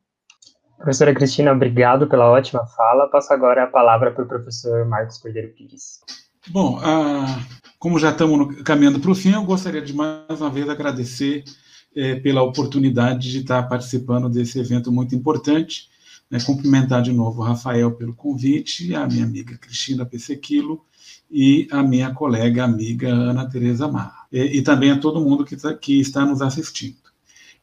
[0.78, 3.08] Professora Cristina, obrigado pela ótima fala.
[3.08, 6.02] Passo agora a palavra para o professor Marcos Cordeiro Pires.
[6.50, 7.40] Bom, ah,
[7.78, 11.44] como já estamos caminhando para o fim, eu gostaria de mais uma vez agradecer
[11.96, 15.90] é, pela oportunidade de estar participando desse evento muito importante.
[16.30, 20.82] Né, cumprimentar de novo o Rafael pelo convite, a minha amiga Cristina Pessequilo
[21.30, 24.28] e a minha colega amiga Ana Tereza Mar.
[24.32, 26.96] E, e também a todo mundo que, tá, que está nos assistindo.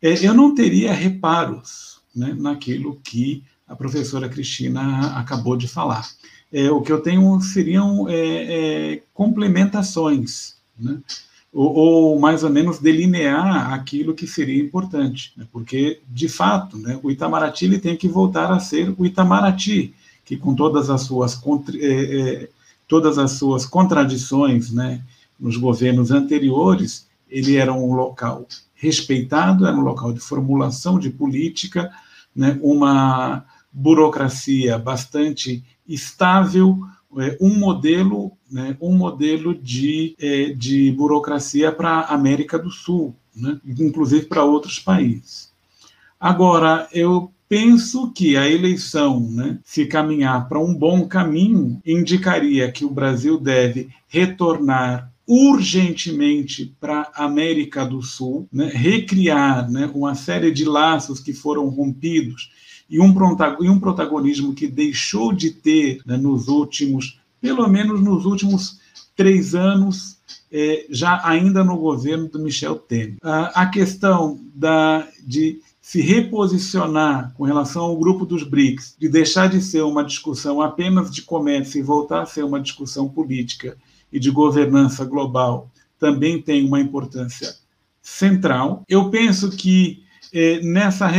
[0.02, 6.08] É, eu não teria reparos né, naquilo que a professora Cristina acabou de falar.
[6.52, 10.56] É, o que eu tenho seriam é, é, complementações.
[10.78, 10.98] Né?
[11.52, 15.46] Ou, ou, mais ou menos delinear aquilo que seria importante, né?
[15.50, 19.94] porque, de fato, né, o Itamaraty ele tem que voltar a ser o Itamaraty,
[20.24, 21.40] que com todas as suas,
[21.74, 22.48] é, é,
[22.86, 25.02] todas as suas contradições né,
[25.40, 31.90] nos governos anteriores, ele era um local respeitado, era um local de formulação de política,
[32.36, 36.78] né, uma burocracia bastante estável,
[37.40, 43.58] um modelo, né, um modelo de, é, de burocracia para a América do Sul, né,
[43.64, 45.50] inclusive para outros países.
[46.20, 52.84] Agora, eu penso que a eleição, né, se caminhar para um bom caminho, indicaria que
[52.84, 60.50] o Brasil deve retornar urgentemente para a América do Sul, né, recriar né, uma série
[60.50, 62.50] de laços que foram rompidos
[62.88, 63.14] e um,
[63.60, 68.78] e um protagonismo que deixou de ter né, nos últimos, pelo menos nos últimos
[69.14, 70.18] três anos,
[70.50, 73.16] é, já ainda no governo do Michel Temer.
[73.22, 79.48] A, a questão da, de se reposicionar com relação ao grupo dos BRICS, de deixar
[79.48, 83.76] de ser uma discussão apenas de comércio e voltar a ser uma discussão política
[84.12, 87.56] e de governança global, também tem uma importância
[88.02, 88.84] central.
[88.88, 90.02] Eu penso que
[90.62, 91.10] nessa,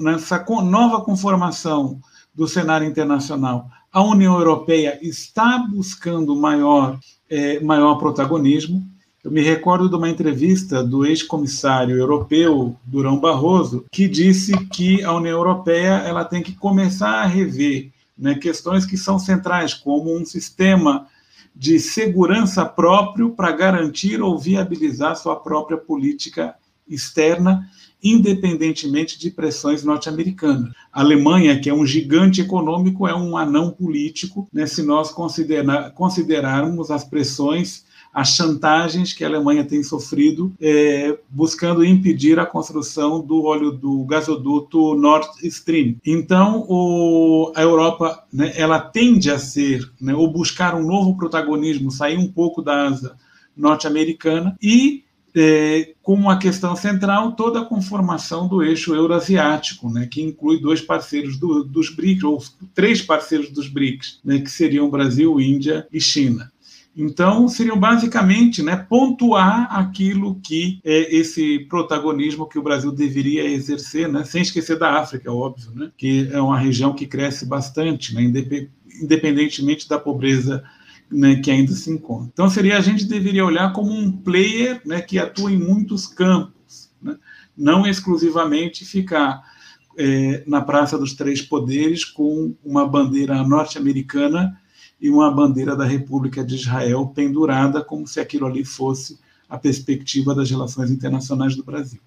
[0.00, 2.00] nessa nova conformação
[2.34, 6.98] do cenário internacional, a União Europeia está buscando maior,
[7.30, 8.86] é, maior protagonismo.
[9.24, 15.12] Eu me recordo de uma entrevista do ex-comissário europeu Durão Barroso, que disse que a
[15.14, 20.24] União Europeia ela tem que começar a rever né, questões que são centrais, como um
[20.24, 21.06] sistema
[21.54, 26.54] de segurança próprio para garantir ou viabilizar sua própria política
[26.86, 27.66] externa
[28.12, 30.72] independentemente de pressões norte-americanas.
[30.92, 35.90] A Alemanha, que é um gigante econômico, é um anão político, né, se nós considerar,
[35.92, 37.84] considerarmos as pressões
[38.16, 44.06] as chantagens que a Alemanha tem sofrido é, buscando impedir a construção do óleo do
[44.06, 45.96] gasoduto Nord Stream.
[46.02, 51.90] Então, o, a Europa né, ela tende a ser, né, ou buscar um novo protagonismo,
[51.90, 53.16] sair um pouco da asa
[53.54, 55.04] norte-americana e
[55.36, 60.80] é, como uma questão central toda a conformação do eixo euroasiático, né, que inclui dois
[60.80, 62.42] parceiros do, dos BRICS, ou
[62.74, 66.50] três parceiros dos BRICS, né, que seriam Brasil, Índia e China.
[66.96, 74.08] Então, seriam basicamente né, pontuar aquilo que é esse protagonismo que o Brasil deveria exercer,
[74.08, 78.22] né, sem esquecer da África, óbvio, né, que é uma região que cresce bastante, né,
[79.02, 80.64] independentemente da pobreza
[81.10, 82.30] né, que ainda se encontra.
[82.32, 86.90] Então, seria a gente deveria olhar como um player né, que atua em muitos campos,
[87.00, 87.16] né,
[87.56, 89.42] não exclusivamente ficar
[89.96, 94.60] é, na Praça dos Três Poderes com uma bandeira norte-americana
[95.00, 99.18] e uma bandeira da República de Israel pendurada, como se aquilo ali fosse
[99.48, 102.00] a perspectiva das relações internacionais do Brasil.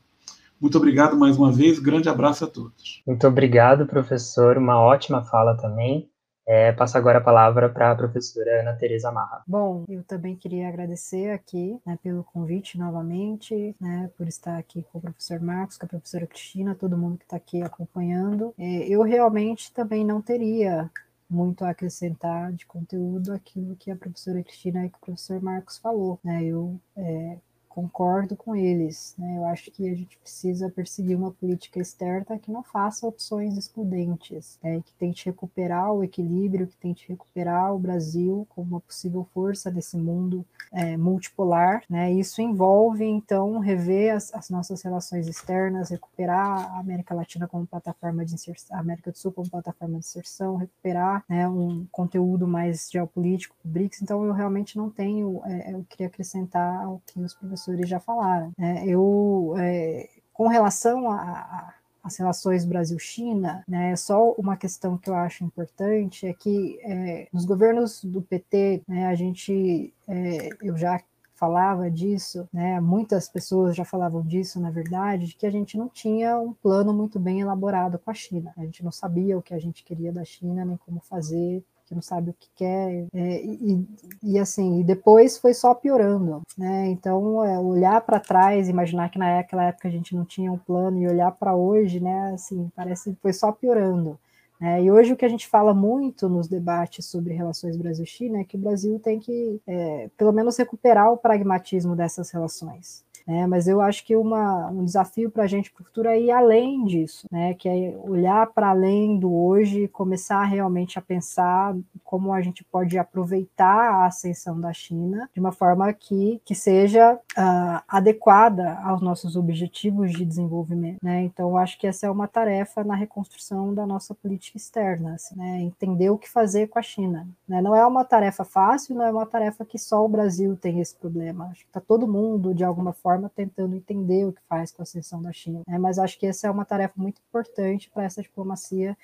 [0.59, 3.01] Muito obrigado mais uma vez, grande abraço a todos.
[3.07, 6.09] Muito obrigado, professor, uma ótima fala também.
[6.51, 9.43] É, passo agora a palavra para a professora Ana Tereza Marra.
[9.45, 14.97] Bom, eu também queria agradecer aqui né, pelo convite novamente, né, por estar aqui com
[14.97, 18.51] o professor Marcos, com a professora Cristina, todo mundo que está aqui acompanhando.
[18.57, 20.89] É, eu realmente também não teria
[21.29, 25.77] muito a acrescentar de conteúdo aquilo que a professora Cristina e que o professor Marcos
[25.77, 26.19] falou.
[26.23, 26.45] Né?
[26.45, 27.37] Eu é,
[27.69, 29.13] concordo com eles.
[29.17, 29.37] Né?
[29.37, 34.57] Eu acho que a gente precisa perseguir uma política externa que não faça opções excludentes,
[34.61, 34.81] né?
[34.83, 39.95] que tente recuperar o equilíbrio, que tente recuperar o Brasil como uma possível força desse
[39.95, 41.83] mundo é, multipolar.
[41.87, 42.11] Né?
[42.11, 48.25] Isso envolve, então, rever as, as, nossas relações externas, recuperar a América Latina como plataforma
[48.25, 52.89] de inserção, a América do Sul como plataforma de inserção, recuperar né, um conteúdo mais
[52.91, 54.01] geopolítico do BRICS.
[54.01, 57.99] Então, eu realmente não tenho, é, eu queria acrescentar ao que os professores professores já
[57.99, 58.53] falaram.
[58.57, 58.83] Né?
[58.85, 61.73] Eu, é, com relação a,
[62.03, 67.45] as relações Brasil-China, né, só uma questão que eu acho importante é que é, nos
[67.45, 71.01] governos do PT, né, a gente, é, eu já
[71.35, 75.87] falava disso, né, muitas pessoas já falavam disso, na verdade, de que a gente não
[75.87, 78.53] tinha um plano muito bem elaborado com a China.
[78.57, 81.95] A gente não sabia o que a gente queria da China, nem como fazer, que
[81.95, 83.85] não sabe o que quer, é, e,
[84.21, 86.87] e, assim, e depois foi só piorando, né?
[86.87, 91.01] Então, é, olhar para trás, imaginar que naquela época a gente não tinha um plano
[91.01, 92.31] e olhar para hoje, né?
[92.33, 94.19] Assim, parece que foi só piorando.
[94.59, 94.83] Né?
[94.83, 98.57] E hoje o que a gente fala muito nos debates sobre relações Brasil-China é que
[98.57, 103.03] o Brasil tem que, é, pelo menos, recuperar o pragmatismo dessas relações.
[103.29, 103.45] Né?
[103.45, 106.31] Mas eu acho que uma, um desafio para a gente para o futuro é ir
[106.31, 107.53] além disso, né?
[107.53, 112.63] que é olhar para além do hoje e começar realmente a pensar como a gente
[112.63, 118.99] pode aproveitar a ascensão da China de uma forma que, que seja uh, adequada aos
[118.99, 120.97] nossos objetivos de desenvolvimento.
[121.03, 121.21] Né?
[121.21, 125.35] Então, eu acho que essa é uma tarefa na reconstrução da nossa política externa, assim,
[125.35, 125.61] né?
[125.61, 127.27] entender o que fazer com a China.
[127.47, 127.61] Né?
[127.61, 130.95] Não é uma tarefa fácil, não é uma tarefa que só o Brasil tem esse
[130.95, 131.45] problema.
[131.51, 134.81] Acho que está todo mundo, de alguma forma, forma, tentando entender o que faz com
[134.81, 135.61] a ascensão da China.
[135.67, 135.77] Né?
[135.77, 138.97] Mas acho que essa é uma tarefa muito importante para essa diplomacia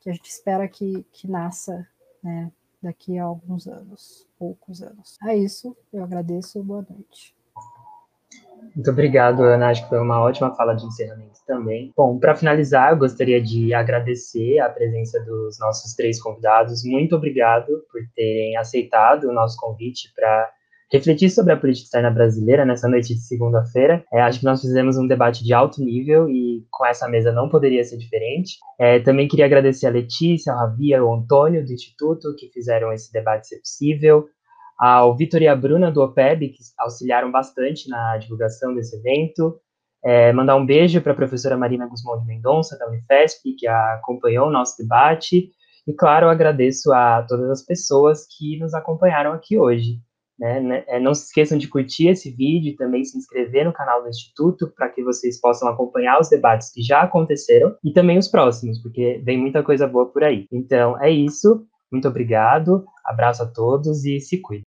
[0.00, 1.86] que a gente espera que, que nasça
[2.22, 5.16] né, daqui a alguns anos, poucos anos.
[5.26, 7.34] É isso, eu agradeço, boa noite.
[8.74, 9.68] Muito obrigado, Ana.
[9.68, 11.92] Acho que foi uma ótima fala de encerramento também.
[11.96, 16.82] Bom, para finalizar, eu gostaria de agradecer a presença dos nossos três convidados.
[16.84, 20.50] Muito obrigado por terem aceitado o nosso convite para
[20.92, 24.04] refletir sobre a política externa brasileira nessa noite de segunda-feira.
[24.12, 27.48] É, acho que nós fizemos um debate de alto nível e com essa mesa não
[27.48, 28.56] poderia ser diferente.
[28.78, 33.12] É, também queria agradecer a Letícia, a Ravia, o Antônio do Instituto que fizeram esse
[33.12, 34.26] debate ser possível,
[34.78, 39.58] ao Vitor e a Bruna do OPEB que auxiliaram bastante na divulgação desse evento.
[40.04, 44.48] É, mandar um beijo para a professora Marina Guzmão de Mendonça, da Unifesp, que acompanhou
[44.48, 45.50] o nosso debate.
[45.86, 49.98] E, claro, agradeço a todas as pessoas que nos acompanharam aqui hoje.
[50.38, 50.84] Né, né?
[50.88, 54.08] É, não se esqueçam de curtir esse vídeo e também se inscrever no canal do
[54.08, 58.82] Instituto para que vocês possam acompanhar os debates que já aconteceram e também os próximos,
[58.82, 60.46] porque vem muita coisa boa por aí.
[60.50, 61.64] Então é isso.
[61.92, 64.62] Muito obrigado, abraço a todos e se cuidem.